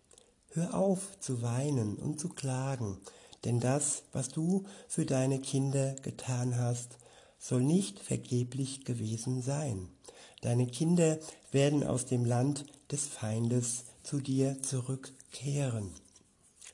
hör 0.50 0.74
auf 0.74 1.18
zu 1.18 1.40
weinen 1.40 1.96
und 1.96 2.20
zu 2.20 2.28
klagen, 2.28 2.98
denn 3.46 3.58
das, 3.58 4.02
was 4.12 4.28
du 4.28 4.66
für 4.86 5.06
deine 5.06 5.40
Kinder 5.40 5.94
getan 6.02 6.58
hast, 6.58 6.98
soll 7.38 7.62
nicht 7.62 8.00
vergeblich 8.00 8.84
gewesen 8.84 9.40
sein. 9.40 9.88
Deine 10.42 10.66
Kinder 10.66 11.18
werden 11.52 11.84
aus 11.84 12.04
dem 12.04 12.26
Land 12.26 12.66
des 12.92 13.06
Feindes 13.06 13.84
zu 14.02 14.20
dir 14.20 14.62
zurückkehren 14.62 15.94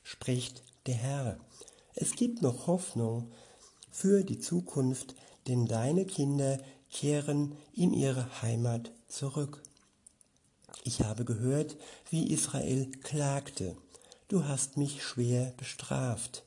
spricht 0.05 0.63
der 0.85 0.93
Herr. 0.93 1.39
Es 1.95 2.11
gibt 2.11 2.43
noch 2.43 2.67
Hoffnung 2.67 3.31
für 3.89 4.23
die 4.23 4.39
Zukunft, 4.39 5.15
denn 5.47 5.65
deine 5.65 6.05
Kinder 6.05 6.59
kehren 6.91 7.57
in 7.73 7.91
ihre 7.91 8.41
Heimat 8.41 8.91
zurück. 9.07 9.61
Ich 10.83 11.01
habe 11.01 11.25
gehört, 11.25 11.75
wie 12.11 12.31
Israel 12.31 12.91
klagte. 13.01 13.75
Du 14.27 14.45
hast 14.45 14.77
mich 14.77 15.03
schwer 15.03 15.53
bestraft, 15.57 16.43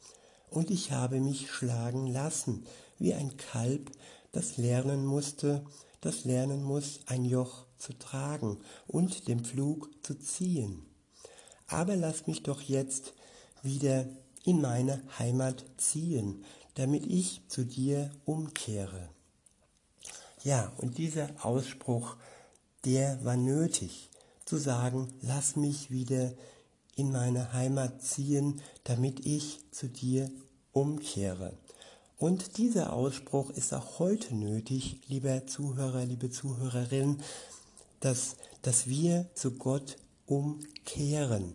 und 0.50 0.70
ich 0.70 0.92
habe 0.92 1.20
mich 1.20 1.50
schlagen 1.50 2.06
lassen, 2.06 2.64
wie 2.98 3.12
ein 3.12 3.36
Kalb, 3.36 3.90
das 4.32 4.56
lernen 4.56 5.04
musste, 5.04 5.64
das 6.00 6.24
lernen 6.24 6.62
muss, 6.62 7.00
ein 7.06 7.24
Joch 7.24 7.66
zu 7.76 7.92
tragen 7.92 8.58
und 8.86 9.26
den 9.26 9.44
Pflug 9.44 9.90
zu 10.02 10.14
ziehen. 10.14 10.86
Aber 11.66 11.96
lass 11.96 12.26
mich 12.26 12.44
doch 12.44 12.62
jetzt 12.62 13.12
wieder 13.62 14.06
in 14.44 14.60
meine 14.60 15.02
Heimat 15.18 15.64
ziehen, 15.76 16.44
damit 16.74 17.06
ich 17.06 17.42
zu 17.48 17.64
dir 17.64 18.10
umkehre. 18.24 19.08
Ja, 20.44 20.72
und 20.78 20.98
dieser 20.98 21.28
Ausspruch, 21.44 22.16
der 22.84 23.24
war 23.24 23.36
nötig, 23.36 24.10
zu 24.44 24.56
sagen, 24.56 25.12
lass 25.20 25.56
mich 25.56 25.90
wieder 25.90 26.32
in 26.96 27.12
meine 27.12 27.52
Heimat 27.52 28.00
ziehen, 28.02 28.60
damit 28.84 29.26
ich 29.26 29.60
zu 29.70 29.88
dir 29.88 30.30
umkehre. 30.72 31.52
Und 32.16 32.58
dieser 32.58 32.92
Ausspruch 32.92 33.50
ist 33.50 33.74
auch 33.74 33.98
heute 33.98 34.34
nötig, 34.34 35.00
lieber 35.08 35.46
Zuhörer, 35.46 36.04
liebe 36.04 36.30
Zuhörerin, 36.30 37.20
dass, 38.00 38.36
dass 38.62 38.86
wir 38.86 39.26
zu 39.34 39.52
Gott 39.52 39.96
umkehren 40.26 41.54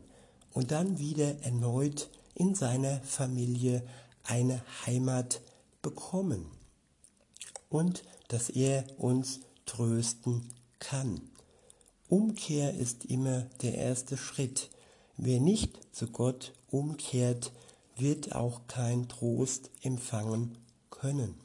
und 0.54 0.72
dann 0.72 1.00
wieder 1.00 1.42
erneut 1.44 2.10
in 2.36 2.56
seiner 2.56 3.02
Familie 3.02 3.84
eine 4.24 4.63
Heimat 4.86 5.42
bekommen 5.82 6.46
und 7.70 8.04
dass 8.28 8.50
er 8.50 8.86
uns 8.98 9.42
trösten 9.66 10.50
kann. 10.80 11.22
Umkehr 12.08 12.74
ist 12.76 13.06
immer 13.06 13.42
der 13.62 13.76
erste 13.76 14.18
Schritt. 14.18 14.70
Wer 15.18 15.39
nicht 15.39 15.80
zu 15.96 16.08
Gott 16.08 16.54
umkehrt, 16.70 17.52
wird 17.96 18.36
auch 18.36 18.62
kein 18.68 19.08
Trost 19.08 19.70
empfangen 19.82 20.58
können. 20.89 21.36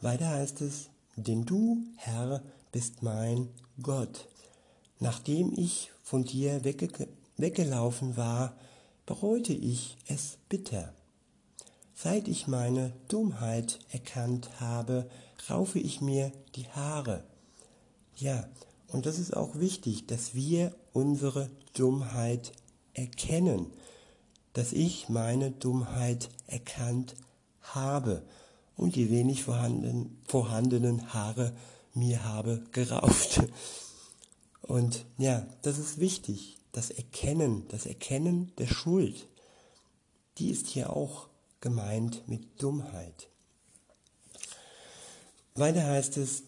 Weiter 0.00 0.28
heißt 0.28 0.60
es, 0.62 0.88
denn 1.16 1.44
du, 1.44 1.78
Herr, 1.96 2.42
bist 2.72 3.02
mein 3.02 3.48
Gott. 3.80 4.26
Nachdem 5.02 5.52
ich 5.56 5.90
von 6.04 6.22
dir 6.22 6.62
wegge 6.62 7.08
weggelaufen 7.36 8.16
war, 8.16 8.56
bereute 9.04 9.52
ich 9.52 9.96
es 10.06 10.38
bitter. 10.48 10.94
Seit 11.92 12.28
ich 12.28 12.46
meine 12.46 12.92
Dummheit 13.08 13.80
erkannt 13.90 14.60
habe, 14.60 15.10
raufe 15.50 15.80
ich 15.80 16.00
mir 16.00 16.30
die 16.54 16.68
Haare. 16.68 17.24
Ja, 18.14 18.46
und 18.92 19.04
das 19.04 19.18
ist 19.18 19.36
auch 19.36 19.56
wichtig, 19.56 20.06
dass 20.06 20.36
wir 20.36 20.72
unsere 20.92 21.50
Dummheit 21.74 22.52
erkennen, 22.94 23.66
dass 24.52 24.72
ich 24.72 25.08
meine 25.08 25.50
Dummheit 25.50 26.30
erkannt 26.46 27.16
habe 27.60 28.22
und 28.76 28.94
die 28.94 29.10
wenig 29.10 29.42
vorhanden, 29.42 30.22
vorhandenen 30.28 31.12
Haare 31.12 31.56
mir 31.92 32.22
habe 32.22 32.62
gerauft. 32.70 33.42
Und 34.62 35.04
ja, 35.18 35.46
das 35.62 35.78
ist 35.78 35.98
wichtig. 35.98 36.58
Das 36.72 36.90
Erkennen, 36.90 37.68
das 37.68 37.84
Erkennen 37.84 38.52
der 38.56 38.66
Schuld, 38.66 39.28
die 40.38 40.50
ist 40.50 40.68
hier 40.68 40.90
auch 40.90 41.28
gemeint 41.60 42.26
mit 42.28 42.62
Dummheit. 42.62 43.28
Weiter 45.54 45.84
heißt 45.84 46.16
es, 46.16 46.44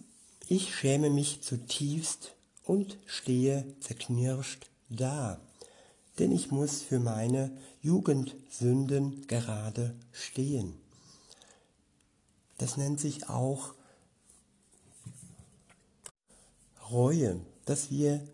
ich 0.48 0.74
schäme 0.74 1.11
mich 1.11 1.42
zutiefst 1.42 2.35
und 2.64 2.98
stehe 3.07 3.66
zerknirscht 3.81 4.70
da, 4.88 5.40
denn 6.18 6.33
ich 6.33 6.50
muss 6.50 6.83
für 6.83 7.00
meine 7.00 7.57
Jugendsünden 7.83 9.27
gerade 9.27 9.94
stehen. 10.12 10.74
Das 12.59 12.77
nennt 12.77 13.00
sich 13.00 13.29
auch 13.29 13.74
Reue, 16.90 17.40
dass 17.64 17.90
wir 17.90 18.27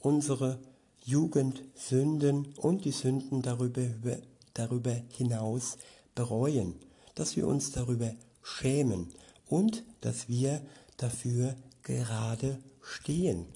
unsere 0.00 0.58
Jugendsünden 1.04 2.54
und 2.56 2.84
die 2.84 2.92
Sünden 2.92 3.42
darüber, 3.42 3.82
darüber 4.54 4.94
hinaus 5.10 5.76
bereuen, 6.14 6.74
dass 7.14 7.36
wir 7.36 7.46
uns 7.46 7.72
darüber 7.72 8.10
schämen 8.42 9.08
und 9.46 9.84
dass 10.00 10.28
wir 10.28 10.60
dafür 10.96 11.54
gerade 11.82 12.58
stehen, 12.82 13.46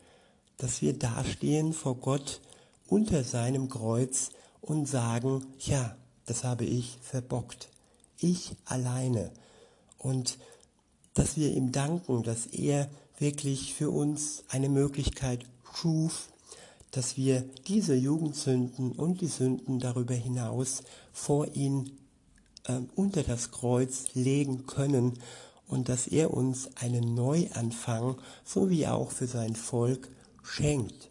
dass 0.57 0.83
wir 0.83 0.99
dastehen 0.99 1.73
vor 1.73 1.97
Gott 1.97 2.41
unter 2.87 3.25
seinem 3.25 3.69
Kreuz 3.69 4.31
und 4.61 4.87
sagen, 4.87 5.47
ja, 5.59 5.97
das 6.27 6.45
habe 6.45 6.64
ich 6.64 6.99
verbockt, 7.01 7.71
ich 8.19 8.57
alleine. 8.64 9.31
Und 9.97 10.38
dass 11.14 11.37
wir 11.37 11.51
ihm 11.53 11.73
danken, 11.73 12.23
dass 12.23 12.47
er 12.47 12.88
wirklich 13.20 13.74
für 13.74 13.90
uns 13.90 14.44
eine 14.48 14.68
Möglichkeit 14.68 15.44
schuf, 15.74 16.28
dass 16.90 17.16
wir 17.16 17.44
diese 17.66 17.94
Jugendsünden 17.94 18.92
und 18.92 19.20
die 19.20 19.26
Sünden 19.26 19.78
darüber 19.78 20.14
hinaus 20.14 20.83
vor 21.12 21.54
ihn 21.54 21.98
äh, 22.64 22.81
unter 22.94 23.22
das 23.22 23.50
Kreuz 23.50 24.14
legen 24.14 24.66
können 24.66 25.18
und 25.66 25.88
dass 25.88 26.07
er 26.07 26.33
uns 26.33 26.76
einen 26.76 27.14
Neuanfang, 27.14 28.16
so 28.44 28.70
wie 28.70 28.87
auch 28.87 29.11
für 29.11 29.26
sein 29.26 29.54
Volk, 29.54 30.09
schenkt. 30.42 31.11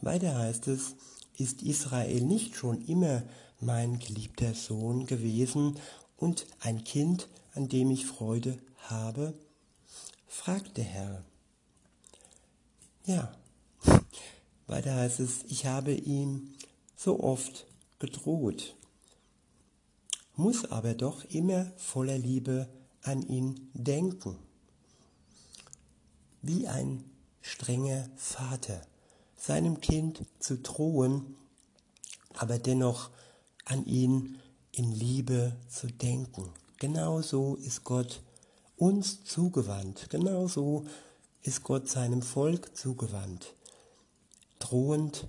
Weiter 0.00 0.36
heißt 0.36 0.68
es, 0.68 0.94
ist 1.36 1.62
Israel 1.62 2.22
nicht 2.22 2.54
schon 2.54 2.84
immer 2.86 3.22
mein 3.60 3.98
geliebter 3.98 4.54
Sohn 4.54 5.06
gewesen 5.06 5.76
und 6.16 6.46
ein 6.60 6.84
Kind, 6.84 7.28
an 7.54 7.68
dem 7.68 7.90
ich 7.90 8.06
Freude 8.06 8.58
habe? 8.78 9.34
Fragt 10.28 10.76
der 10.76 10.84
Herr. 10.84 11.24
Ja, 13.04 13.34
weiter 14.66 14.94
heißt 14.94 15.20
es, 15.20 15.42
ich 15.48 15.66
habe 15.66 15.92
ihm 15.92 16.54
so 16.94 17.20
oft 17.20 17.66
gedroht, 17.98 18.76
muss 20.36 20.64
aber 20.66 20.94
doch 20.94 21.24
immer 21.24 21.72
voller 21.76 22.18
Liebe 22.18 22.68
an 23.02 23.22
ihn 23.22 23.70
denken. 23.72 24.36
Wie 26.42 26.68
ein 26.68 27.02
strenger 27.40 28.08
Vater, 28.16 28.86
seinem 29.36 29.80
Kind 29.80 30.24
zu 30.38 30.58
drohen, 30.58 31.36
aber 32.34 32.58
dennoch 32.58 33.10
an 33.64 33.84
ihn 33.86 34.38
in 34.72 34.92
Liebe 34.92 35.56
zu 35.68 35.88
denken. 35.88 36.50
Genauso 36.78 37.56
ist 37.56 37.84
Gott 37.84 38.22
uns 38.78 39.24
zugewandt. 39.24 40.08
Genauso 40.08 40.86
ist 41.42 41.64
Gott 41.64 41.88
seinem 41.88 42.22
Volk 42.22 42.76
zugewandt. 42.76 43.54
Drohend 44.58 45.28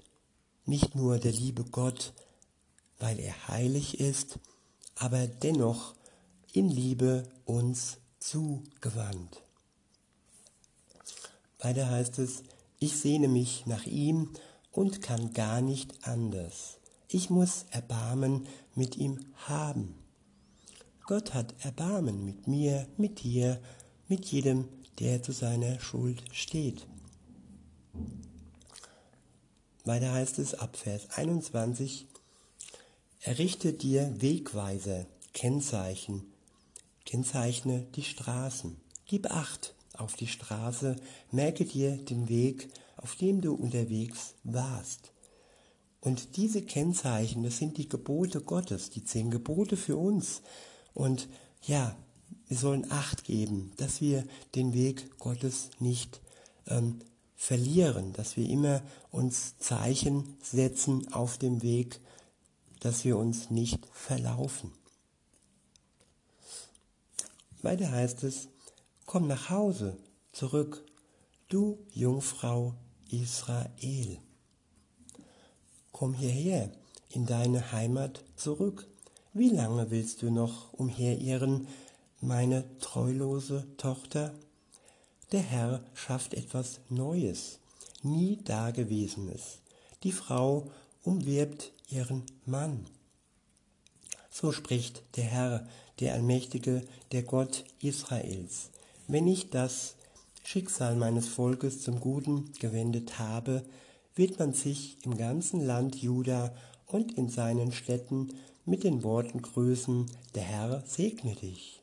nicht 0.66 0.96
nur 0.96 1.18
der 1.18 1.32
liebe 1.32 1.64
Gott, 1.64 2.14
weil 3.00 3.20
er 3.20 3.48
heilig 3.48 4.00
ist, 4.00 4.40
aber 4.96 5.28
dennoch 5.28 5.96
in 6.54 6.70
Liebe 6.70 7.24
uns 7.46 7.98
zugewandt. 8.20 9.42
Weiter 11.60 11.90
heißt 11.90 12.20
es, 12.20 12.44
ich 12.80 12.98
sehne 12.98 13.28
mich 13.28 13.66
nach 13.66 13.86
ihm 13.86 14.30
und 14.72 15.02
kann 15.02 15.34
gar 15.34 15.62
nicht 15.62 16.08
anders. 16.08 16.78
Ich 17.08 17.30
muss 17.30 17.66
Erbarmen 17.72 18.48
mit 18.76 18.96
ihm 18.98 19.26
haben. 19.36 19.99
Gott 21.10 21.34
hat 21.34 21.56
Erbarmen 21.66 22.24
mit 22.24 22.46
mir, 22.48 22.86
mit 22.96 23.24
dir, 23.24 23.60
mit 24.08 24.28
jedem, 24.28 24.66
der 25.00 25.24
zu 25.24 25.32
seiner 25.32 25.80
Schuld 25.80 26.22
steht. 26.32 26.86
Weiter 29.86 30.14
heißt 30.14 30.38
es 30.38 30.54
ab 30.54 30.78
Vers 30.78 31.10
21, 31.16 32.06
errichte 33.22 33.74
dir 33.74 34.22
Wegweiser, 34.22 35.08
Kennzeichen, 35.34 36.32
kennzeichne 37.08 37.88
die 37.96 38.04
Straßen, 38.04 38.78
gib 39.08 39.32
Acht 39.32 39.74
auf 39.94 40.16
die 40.16 40.28
Straße, 40.28 40.96
merke 41.32 41.66
dir 41.66 41.98
den 41.98 42.30
Weg, 42.30 42.70
auf 42.98 43.16
dem 43.16 43.42
du 43.42 43.56
unterwegs 43.56 44.36
warst. 44.44 45.12
Und 46.02 46.38
diese 46.38 46.62
Kennzeichen, 46.62 47.42
das 47.42 47.58
sind 47.58 47.80
die 47.80 47.90
Gebote 47.90 48.42
Gottes, 48.42 48.92
die 48.92 49.04
zehn 49.04 49.32
Gebote 49.32 49.76
für 49.76 49.98
uns. 49.98 50.44
Und 51.00 51.30
ja, 51.62 51.96
wir 52.50 52.58
sollen 52.58 52.92
Acht 52.92 53.24
geben, 53.24 53.72
dass 53.78 54.02
wir 54.02 54.26
den 54.56 54.74
Weg 54.74 55.18
Gottes 55.18 55.70
nicht 55.80 56.20
ähm, 56.68 57.00
verlieren, 57.38 58.12
dass 58.12 58.36
wir 58.36 58.50
immer 58.50 58.82
uns 59.10 59.58
Zeichen 59.60 60.36
setzen 60.44 61.08
auf 61.14 61.38
dem 61.38 61.62
Weg, 61.62 62.02
dass 62.82 63.06
wir 63.06 63.16
uns 63.16 63.50
nicht 63.50 63.80
verlaufen. 63.94 64.74
Weiter 67.62 67.90
heißt 67.90 68.26
es, 68.26 68.50
komm 69.06 69.26
nach 69.26 69.50
Hause, 69.50 69.96
zurück, 70.34 70.84
du 71.48 71.80
Jungfrau 71.94 72.74
Israel. 73.10 74.20
Komm 75.94 76.14
hierher, 76.14 76.74
in 77.08 77.26
deine 77.26 77.72
Heimat 77.72 78.22
zurück. 78.36 78.89
Wie 79.34 79.50
lange 79.50 79.92
willst 79.92 80.24
du 80.24 80.32
noch 80.32 80.74
umherirren, 80.74 81.68
meine 82.20 82.66
treulose 82.80 83.68
Tochter? 83.78 84.34
Der 85.32 85.42
Herr 85.42 85.84
schafft 85.94 86.34
etwas 86.34 86.80
Neues, 86.90 87.60
nie 88.02 88.38
Dagewesenes. 88.44 89.60
Die 90.02 90.14
Frau 90.14 90.72
umwirbt 91.04 91.74
ihren 91.90 92.24
Mann. 92.48 92.88
So 94.32 94.52
spricht 94.52 95.04
der 95.16 95.26
Herr, 95.26 95.68
der 96.00 96.16
Allmächtige, 96.16 96.82
der 97.12 97.22
Gott 97.22 97.66
Israels. 97.82 98.72
Wenn 99.08 99.28
ich 99.28 99.52
das 99.52 99.94
Schicksal 100.44 100.96
meines 100.96 101.28
Volkes 101.28 101.84
zum 101.84 102.00
Guten 102.00 102.52
gewendet 102.60 103.20
habe, 103.20 103.64
wird 104.16 104.40
man 104.40 104.54
sich 104.54 104.98
im 105.06 105.18
ganzen 105.18 105.64
Land 105.64 105.98
Juda 105.98 106.52
und 106.88 107.16
in 107.16 107.30
seinen 107.30 107.72
Städten 107.72 108.34
mit 108.66 108.84
den 108.84 109.04
Worten 109.04 109.42
grüßen, 109.42 110.06
der 110.36 110.44
Herr 110.44 110.84
segne 110.86 111.36
dich. 111.36 111.82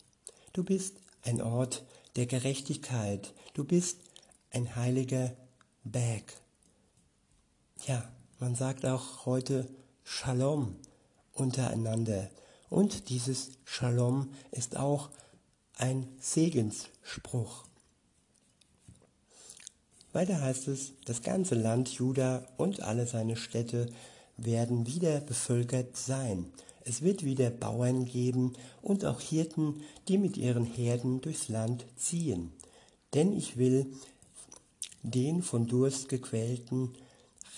Du 0.53 0.65
bist 0.65 0.97
ein 1.23 1.41
Ort 1.43 1.85
der 2.17 2.27
Gerechtigkeit, 2.27 3.35
du 3.55 3.65
bist 3.65 3.99
ein 4.51 4.77
heiliger 4.77 5.33
Berg. 5.85 6.35
Ja, 7.87 8.11
man 8.39 8.55
sagt 8.55 8.87
auch 8.87 9.27
heute 9.27 9.69
Shalom 10.05 10.77
untereinander. 11.33 12.31
Und 12.71 13.09
dieses 13.09 13.51
Shalom 13.65 14.31
ist 14.51 14.77
auch 14.77 15.11
ein 15.77 16.09
Segensspruch. 16.19 17.65
Weiter 20.13 20.41
heißt 20.41 20.69
es, 20.69 20.93
das 21.05 21.23
ganze 21.23 21.55
Land 21.55 21.91
Juda 21.91 22.47
und 22.57 22.81
alle 22.81 23.07
seine 23.07 23.37
Städte 23.37 23.87
werden 24.39 24.87
wieder 24.87 25.21
bevölkert 25.21 25.97
sein. 25.97 26.53
Es 26.89 27.03
wird 27.03 27.25
wieder 27.25 27.51
Bauern 27.51 28.05
geben 28.05 28.53
und 28.81 29.05
auch 29.05 29.21
Hirten, 29.21 29.83
die 30.07 30.19
mit 30.19 30.37
ihren 30.37 30.65
Herden 30.65 31.21
durchs 31.21 31.49
Land 31.49 31.85
ziehen. 31.97 32.53
Denn 33.13 33.33
ich 33.33 33.57
will 33.57 33.93
den 35.03 35.43
von 35.43 35.67
Durst 35.67 36.09
gequälten 36.09 36.93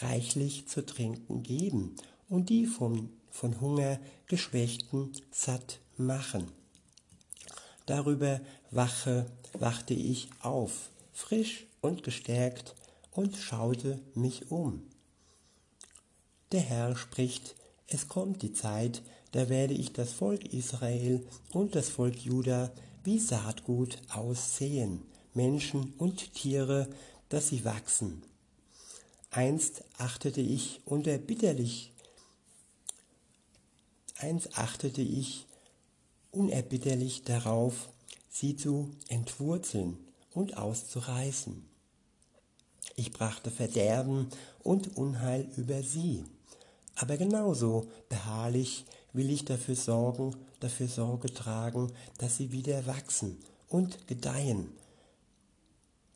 reichlich 0.01 0.67
zu 0.67 0.85
trinken 0.85 1.43
geben 1.43 1.95
und 2.31 2.49
die 2.49 2.65
vom, 2.65 3.11
von 3.31 3.61
Hunger 3.61 4.01
geschwächten 4.27 5.13
satt 5.31 5.81
machen. 5.99 6.51
Darüber 7.85 8.41
wache, 8.71 9.27
wachte 9.53 9.93
ich 9.93 10.31
auf, 10.41 10.89
frisch 11.13 11.67
und 11.83 12.03
gestärkt 12.03 12.75
und 13.11 13.37
schaute 13.37 14.01
mich 14.15 14.51
um. 14.51 14.87
Der 16.53 16.61
Herr 16.61 16.97
spricht, 16.97 17.57
es 17.89 18.09
kommt 18.09 18.43
die 18.43 18.53
Zeit, 18.53 19.03
da 19.33 19.49
werde 19.49 19.75
ich 19.75 19.93
das 19.93 20.13
Volk 20.13 20.53
Israel 20.53 21.27
und 21.53 21.75
das 21.75 21.89
Volk 21.89 22.19
Juda 22.25 22.73
wie 23.05 23.19
Saatgut 23.19 23.99
aussehen, 24.09 25.03
Menschen 25.35 25.95
und 25.99 26.35
Tiere, 26.35 26.89
dass 27.29 27.49
sie 27.49 27.65
wachsen. 27.65 28.23
Einst 29.31 29.85
achtete 29.99 30.41
ich 30.41 30.81
unerbitterlich, 30.87 31.93
einst 34.17 34.57
achtete 34.57 35.03
ich 35.03 35.47
unerbitterlich 36.31 37.25
darauf, 37.25 37.91
sie 38.31 38.57
zu 38.57 38.91
entwurzeln 39.09 39.99
und 40.33 40.57
auszureißen. 40.57 41.69
Ich 42.97 43.13
brachte 43.13 43.51
Verderben 43.51 44.29
und 44.63 44.97
Unheil 44.97 45.49
über 45.57 45.83
sie. 45.83 46.25
Aber 46.97 47.17
genauso 47.17 47.89
beharrlich 48.09 48.85
will 49.13 49.31
ich 49.31 49.45
dafür 49.45 49.77
sorgen, 49.77 50.37
dafür 50.61 50.89
Sorge 50.89 51.33
tragen, 51.33 51.93
dass 52.19 52.37
sie 52.37 52.53
wieder 52.53 52.87
wachsen 52.87 53.39
und 53.69 54.07
gedeihen. 54.07 54.71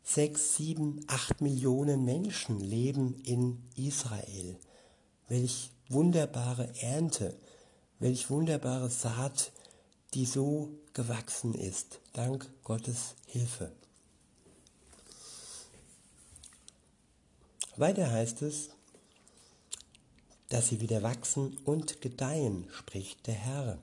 Sechs, 0.04 0.56
sieben, 0.56 1.04
acht 1.06 1.40
Millionen 1.40 2.04
Menschen 2.04 2.60
leben 2.60 3.20
in 3.24 3.62
Israel. 3.76 4.56
Welch 5.28 5.70
wunderbare 5.88 6.72
Ernte, 6.80 7.38
welch 7.98 8.30
wunderbare 8.30 8.90
Saat, 8.90 9.52
die 10.14 10.26
so 10.26 10.70
gewachsen 10.92 11.54
ist, 11.54 12.00
dank 12.12 12.50
Gottes 12.64 13.14
Hilfe. 13.26 13.72
Weiter 17.76 18.10
heißt 18.10 18.42
es, 18.42 18.70
dass 20.52 20.68
sie 20.68 20.82
wieder 20.82 21.02
wachsen 21.02 21.56
und 21.64 22.02
gedeihen, 22.02 22.66
spricht 22.70 23.26
der 23.26 23.34
Herr. 23.34 23.78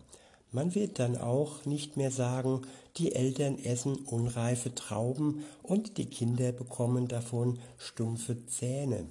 Man 0.52 0.76
wird 0.76 1.00
dann 1.00 1.18
auch 1.18 1.66
nicht 1.66 1.98
mehr 1.98 2.12
sagen, 2.12 2.62
die 2.98 3.16
Eltern 3.16 3.58
essen 3.58 3.96
unreife 3.96 4.76
Trauben 4.76 5.44
und 5.64 5.98
die 5.98 6.06
Kinder 6.06 6.52
bekommen 6.52 7.08
davon 7.08 7.58
stumpfe 7.80 8.46
Zähne. 8.46 9.08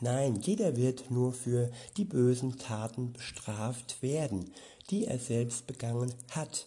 Nein, 0.00 0.40
jeder 0.40 0.76
wird 0.76 1.10
nur 1.10 1.34
für 1.34 1.70
die 1.98 2.04
bösen 2.04 2.58
Taten 2.58 3.12
bestraft 3.12 4.02
werden, 4.02 4.50
die 4.88 5.04
er 5.04 5.18
selbst 5.18 5.66
begangen 5.66 6.14
hat. 6.30 6.66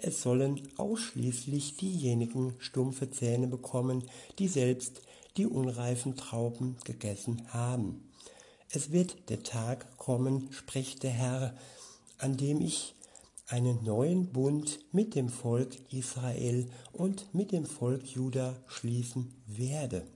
es 0.00 0.22
sollen 0.22 0.60
ausschließlich 0.76 1.76
diejenigen 1.76 2.54
stumpfe 2.58 3.10
Zähne 3.10 3.46
bekommen, 3.46 4.04
die 4.38 4.46
selbst 4.46 5.00
die 5.36 5.46
unreifen 5.46 6.16
Trauben 6.16 6.76
gegessen 6.84 7.42
haben. 7.48 8.07
Es 8.70 8.92
wird 8.92 9.30
der 9.30 9.42
Tag 9.42 9.96
kommen, 9.96 10.48
spricht 10.52 11.02
der 11.02 11.10
Herr, 11.10 11.54
an 12.18 12.36
dem 12.36 12.60
ich 12.60 12.94
einen 13.46 13.82
neuen 13.82 14.26
Bund 14.26 14.80
mit 14.92 15.14
dem 15.14 15.30
Volk 15.30 15.70
Israel 15.90 16.68
und 16.92 17.34
mit 17.34 17.52
dem 17.52 17.64
Volk 17.64 18.04
Juda 18.06 18.56
schließen 18.66 19.32
werde. 19.46 20.06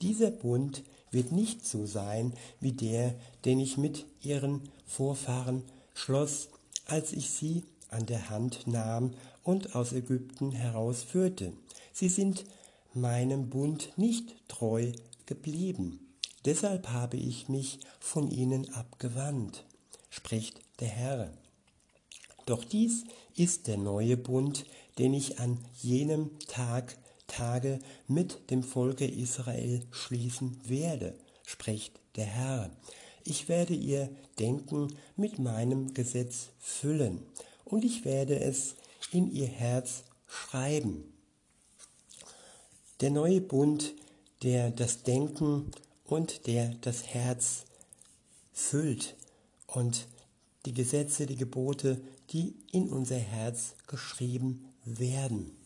Dieser 0.00 0.30
Bund 0.30 0.82
wird 1.10 1.30
nicht 1.30 1.66
so 1.66 1.84
sein 1.84 2.32
wie 2.58 2.72
der, 2.72 3.14
den 3.44 3.60
ich 3.60 3.76
mit 3.76 4.06
ihren 4.22 4.62
Vorfahren 4.86 5.62
schloss, 5.92 6.48
als 6.86 7.12
ich 7.12 7.30
sie 7.30 7.64
an 7.90 8.06
der 8.06 8.30
Hand 8.30 8.66
nahm 8.66 9.12
und 9.42 9.74
aus 9.74 9.92
Ägypten 9.92 10.52
herausführte. 10.52 11.52
Sie 11.92 12.08
sind 12.08 12.46
meinem 12.94 13.50
Bund 13.50 13.92
nicht 13.96 14.34
treu 14.48 14.92
geblieben. 15.26 16.09
Deshalb 16.44 16.88
habe 16.88 17.18
ich 17.18 17.48
mich 17.48 17.80
von 17.98 18.30
ihnen 18.30 18.72
abgewandt, 18.72 19.64
spricht 20.08 20.60
der 20.80 20.88
Herr. 20.88 21.32
Doch 22.46 22.64
dies 22.64 23.04
ist 23.36 23.66
der 23.66 23.76
neue 23.76 24.16
Bund, 24.16 24.64
den 24.98 25.12
ich 25.12 25.38
an 25.38 25.58
jenem 25.82 26.38
Tag, 26.48 26.96
Tage 27.26 27.78
mit 28.08 28.50
dem 28.50 28.64
Volke 28.64 29.06
Israel 29.06 29.86
schließen 29.92 30.58
werde, 30.64 31.14
spricht 31.46 32.00
der 32.16 32.24
Herr. 32.24 32.70
Ich 33.24 33.48
werde 33.48 33.74
ihr 33.74 34.10
Denken 34.38 34.96
mit 35.16 35.38
meinem 35.38 35.94
Gesetz 35.94 36.48
füllen 36.58 37.22
und 37.64 37.84
ich 37.84 38.04
werde 38.04 38.40
es 38.40 38.74
in 39.12 39.30
ihr 39.30 39.46
Herz 39.46 40.04
schreiben. 40.26 41.12
Der 43.00 43.10
neue 43.10 43.40
Bund, 43.40 43.94
der 44.42 44.70
das 44.70 45.02
Denken 45.02 45.70
und 46.10 46.46
der 46.46 46.74
das 46.80 47.04
Herz 47.06 47.64
füllt 48.52 49.16
und 49.66 50.06
die 50.66 50.74
Gesetze, 50.74 51.24
die 51.26 51.36
Gebote, 51.36 52.00
die 52.30 52.54
in 52.72 52.90
unser 52.90 53.16
Herz 53.16 53.74
geschrieben 53.86 54.68
werden. 54.84 55.56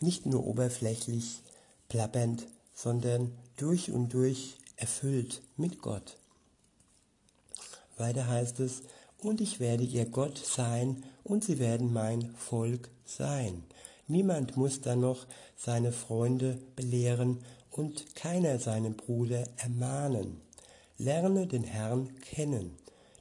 Nicht 0.00 0.26
nur 0.26 0.44
oberflächlich, 0.46 1.42
plappernd, 1.88 2.46
sondern 2.74 3.32
durch 3.56 3.92
und 3.92 4.12
durch 4.12 4.58
erfüllt 4.76 5.42
mit 5.56 5.80
Gott. 5.80 6.16
Weiter 7.96 8.26
heißt 8.26 8.58
es, 8.60 8.82
und 9.18 9.40
ich 9.40 9.60
werde 9.60 9.84
ihr 9.84 10.06
Gott 10.06 10.38
sein 10.38 11.04
und 11.22 11.44
sie 11.44 11.60
werden 11.60 11.92
mein 11.92 12.34
Volk 12.34 12.90
sein. 13.04 13.62
Niemand 14.08 14.56
muss 14.56 14.80
dann 14.80 15.00
noch 15.00 15.26
seine 15.56 15.92
Freunde 15.92 16.58
belehren 16.74 17.38
und 17.72 18.14
keiner 18.14 18.58
seinen 18.58 18.96
Bruder 18.96 19.44
ermahnen. 19.56 20.40
Lerne 20.98 21.46
den 21.46 21.64
Herrn 21.64 22.14
kennen, 22.20 22.76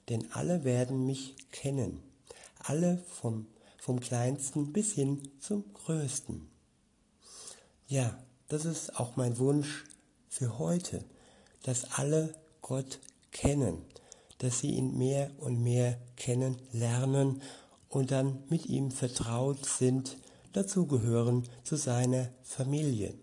denn 0.10 0.32
alle 0.34 0.64
werden 0.64 1.06
mich 1.06 1.36
kennen, 1.52 2.04
alle 2.60 2.98
vom, 3.08 3.48
vom 3.80 4.00
kleinsten 4.00 4.72
bis 4.72 4.94
hin 4.94 5.22
zum 5.40 5.74
größten. 5.74 6.48
Ja, 7.88 8.22
das 8.50 8.66
ist 8.66 9.00
auch 9.00 9.16
mein 9.16 9.40
Wunsch 9.40 9.86
für 10.28 10.60
heute, 10.60 11.04
dass 11.64 11.92
alle 11.94 12.36
Gott 12.62 13.00
kennen, 13.32 13.82
dass 14.38 14.60
sie 14.60 14.72
ihn 14.72 14.98
mehr 14.98 15.32
und 15.40 15.64
mehr 15.64 15.98
kennenlernen 16.18 17.42
und 17.90 18.12
dann 18.12 18.44
mit 18.50 18.66
ihm 18.66 18.92
vertraut 18.92 19.66
sind, 19.66 20.18
dazugehören 20.54 21.48
zu 21.64 21.78
seiner 21.78 22.30
Familie. 22.44 23.14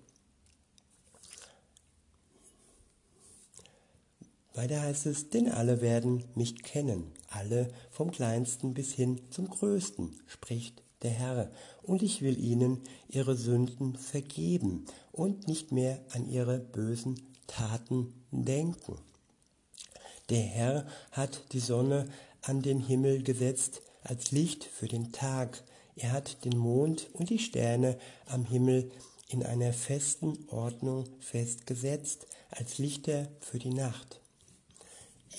Weiter 4.58 4.82
heißt 4.82 5.06
es, 5.06 5.30
denn 5.30 5.48
alle 5.48 5.80
werden 5.82 6.24
mich 6.34 6.64
kennen, 6.64 7.12
alle 7.28 7.68
vom 7.92 8.10
kleinsten 8.10 8.74
bis 8.74 8.92
hin 8.92 9.20
zum 9.30 9.48
größten, 9.48 10.18
spricht 10.26 10.82
der 11.02 11.12
Herr, 11.12 11.52
und 11.84 12.02
ich 12.02 12.22
will 12.22 12.36
ihnen 12.36 12.80
ihre 13.08 13.36
Sünden 13.36 13.94
vergeben 13.94 14.84
und 15.12 15.46
nicht 15.46 15.70
mehr 15.70 16.00
an 16.10 16.28
ihre 16.28 16.58
bösen 16.58 17.22
Taten 17.46 18.12
denken. 18.32 18.98
Der 20.28 20.42
Herr 20.42 20.86
hat 21.12 21.44
die 21.52 21.60
Sonne 21.60 22.08
an 22.42 22.60
den 22.60 22.80
Himmel 22.80 23.22
gesetzt 23.22 23.80
als 24.02 24.32
Licht 24.32 24.64
für 24.64 24.88
den 24.88 25.12
Tag. 25.12 25.62
Er 25.94 26.10
hat 26.10 26.44
den 26.44 26.58
Mond 26.58 27.10
und 27.12 27.30
die 27.30 27.38
Sterne 27.38 27.96
am 28.26 28.44
Himmel 28.44 28.90
in 29.28 29.44
einer 29.44 29.72
festen 29.72 30.36
Ordnung 30.48 31.04
festgesetzt 31.20 32.26
als 32.50 32.78
Lichter 32.78 33.28
für 33.38 33.60
die 33.60 33.72
Nacht. 33.72 34.20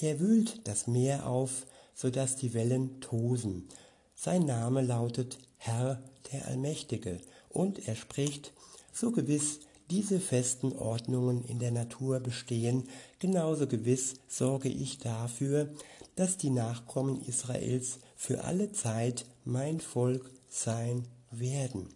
Er 0.02 0.19
wühlt 0.19 0.67
das 0.67 0.88
Meer 0.88 1.28
auf, 1.28 1.65
so 1.93 2.10
dass 2.10 2.36
die 2.36 2.54
Wellen 2.54 3.02
tosen. 3.02 3.67
Sein 4.15 4.45
Name 4.45 4.82
lautet 4.82 5.38
Herr 5.58 6.04
der 6.32 6.47
Allmächtige, 6.47 7.19
und 7.49 7.88
er 7.88 7.95
spricht, 7.95 8.54
so 8.93 9.12
gewiss 9.12 9.60
diese 9.89 10.19
festen 10.19 10.73
Ordnungen 10.73 11.43
in 11.45 11.60
der 11.60 11.71
Natur 11.71 12.19
bestehen, 12.19 12.88
genauso 13.17 13.65
gewiss 13.65 14.15
sorge 14.28 14.69
ich 14.69 14.99
dafür, 14.99 15.73
dass 16.15 16.38
die 16.38 16.52
Nachkommen 16.52 17.21
Israels 17.25 17.99
für 18.15 18.43
alle 18.43 18.71
Zeit 18.71 19.25
mein 19.45 19.80
Volk 19.80 20.30
sein 20.47 21.06
werden. 21.32 21.89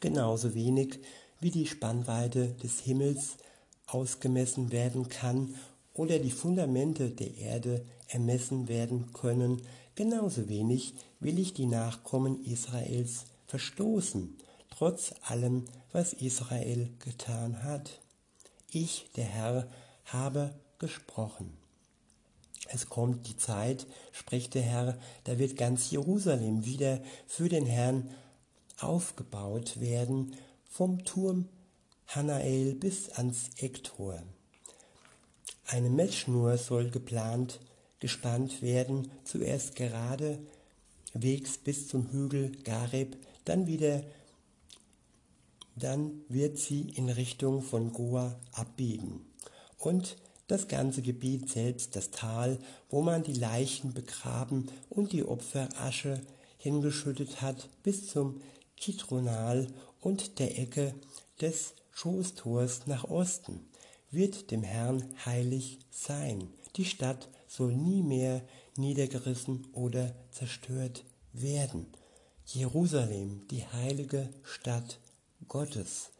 Genauso 0.00 0.54
wenig 0.54 0.98
wie 1.40 1.50
die 1.50 1.66
Spannweite 1.66 2.48
des 2.62 2.80
Himmels 2.80 3.36
ausgemessen 3.86 4.72
werden 4.72 5.08
kann 5.08 5.54
oder 5.96 6.18
die 6.18 6.30
Fundamente 6.30 7.10
der 7.10 7.36
Erde 7.38 7.84
ermessen 8.08 8.68
werden 8.68 9.12
können, 9.12 9.62
genauso 9.94 10.48
wenig 10.48 10.94
will 11.20 11.38
ich 11.38 11.54
die 11.54 11.66
Nachkommen 11.66 12.44
Israels 12.44 13.24
verstoßen, 13.46 14.36
trotz 14.70 15.14
allem, 15.22 15.64
was 15.92 16.12
Israel 16.12 16.90
getan 16.98 17.62
hat. 17.62 18.00
Ich, 18.70 19.10
der 19.16 19.24
Herr, 19.24 19.68
habe 20.04 20.54
gesprochen. 20.78 21.56
Es 22.68 22.88
kommt 22.88 23.26
die 23.28 23.36
Zeit, 23.36 23.86
spricht 24.12 24.54
der 24.54 24.62
Herr, 24.62 24.98
da 25.24 25.38
wird 25.38 25.56
ganz 25.56 25.90
Jerusalem 25.90 26.64
wieder 26.64 27.00
für 27.26 27.48
den 27.48 27.64
Herrn 27.64 28.10
aufgebaut 28.78 29.80
werden, 29.80 30.36
vom 30.68 31.04
Turm 31.04 31.48
Hanael 32.08 32.74
bis 32.74 33.10
ans 33.10 33.50
Ecktor. 33.56 34.22
Eine 35.68 35.90
Metzschnur 35.90 36.58
soll 36.58 36.90
geplant, 36.90 37.58
gespannt 37.98 38.62
werden, 38.62 39.10
zuerst 39.24 39.74
geradewegs 39.74 41.58
bis 41.64 41.88
zum 41.88 42.12
Hügel 42.12 42.52
Gareb, 42.62 43.16
dann 43.44 43.66
wieder, 43.66 44.04
dann 45.74 46.20
wird 46.28 46.58
sie 46.58 46.82
in 46.94 47.08
Richtung 47.08 47.62
von 47.62 47.92
Goa 47.92 48.38
abbiegen. 48.52 49.26
Und 49.78 50.16
das 50.46 50.68
ganze 50.68 51.02
Gebiet 51.02 51.50
selbst, 51.50 51.96
das 51.96 52.12
Tal, 52.12 52.60
wo 52.88 53.02
man 53.02 53.24
die 53.24 53.34
Leichen 53.34 53.92
begraben 53.92 54.70
und 54.88 55.12
die 55.12 55.24
Opferasche 55.24 56.20
hingeschüttet 56.58 57.42
hat, 57.42 57.68
bis 57.82 58.06
zum 58.06 58.40
Kitronal 58.76 59.66
und 60.00 60.38
der 60.38 60.60
Ecke 60.60 60.94
des 61.40 61.74
Schoßtors 61.90 62.86
nach 62.86 63.02
Osten 63.10 63.66
wird 64.10 64.50
dem 64.50 64.62
Herrn 64.62 65.04
heilig 65.24 65.78
sein. 65.90 66.48
Die 66.76 66.84
Stadt 66.84 67.28
soll 67.48 67.74
nie 67.74 68.02
mehr 68.02 68.42
niedergerissen 68.76 69.66
oder 69.72 70.14
zerstört 70.30 71.04
werden. 71.32 71.86
Jerusalem, 72.44 73.46
die 73.48 73.66
heilige 73.66 74.28
Stadt 74.42 75.00
Gottes. 75.48 76.10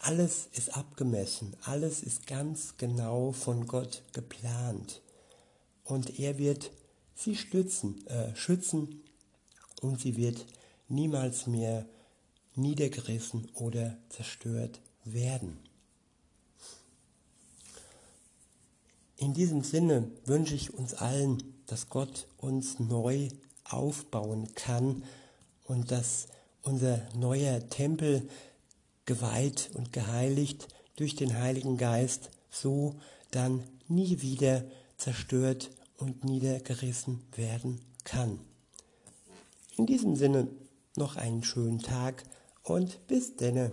Alles 0.00 0.48
ist 0.52 0.76
abgemessen, 0.76 1.54
alles 1.62 2.02
ist 2.02 2.26
ganz 2.26 2.76
genau 2.78 3.32
von 3.32 3.66
Gott 3.66 4.02
geplant. 4.12 5.02
Und 5.84 6.18
er 6.18 6.38
wird 6.38 6.70
sie 7.14 7.36
stützen, 7.36 8.06
äh, 8.06 8.34
schützen 8.34 9.02
und 9.82 10.00
sie 10.00 10.16
wird 10.16 10.46
niemals 10.88 11.46
mehr 11.46 11.86
niedergerissen 12.54 13.48
oder 13.54 13.98
zerstört 14.08 14.80
werden. 15.04 15.58
In 19.20 19.34
diesem 19.34 19.62
Sinne 19.62 20.10
wünsche 20.24 20.54
ich 20.54 20.72
uns 20.72 20.94
allen, 20.94 21.42
dass 21.66 21.90
Gott 21.90 22.26
uns 22.38 22.78
neu 22.78 23.28
aufbauen 23.64 24.48
kann 24.54 25.04
und 25.64 25.90
dass 25.90 26.28
unser 26.62 27.06
neuer 27.14 27.68
Tempel 27.68 28.26
geweiht 29.04 29.72
und 29.74 29.92
geheiligt 29.92 30.68
durch 30.96 31.16
den 31.16 31.38
Heiligen 31.38 31.76
Geist 31.76 32.30
so 32.48 32.94
dann 33.30 33.62
nie 33.88 34.22
wieder 34.22 34.64
zerstört 34.96 35.70
und 35.98 36.24
niedergerissen 36.24 37.20
werden 37.36 37.82
kann. 38.04 38.40
In 39.76 39.84
diesem 39.84 40.16
Sinne 40.16 40.48
noch 40.96 41.16
einen 41.16 41.44
schönen 41.44 41.80
Tag 41.80 42.24
und 42.62 43.06
bis 43.06 43.36
denne. 43.36 43.72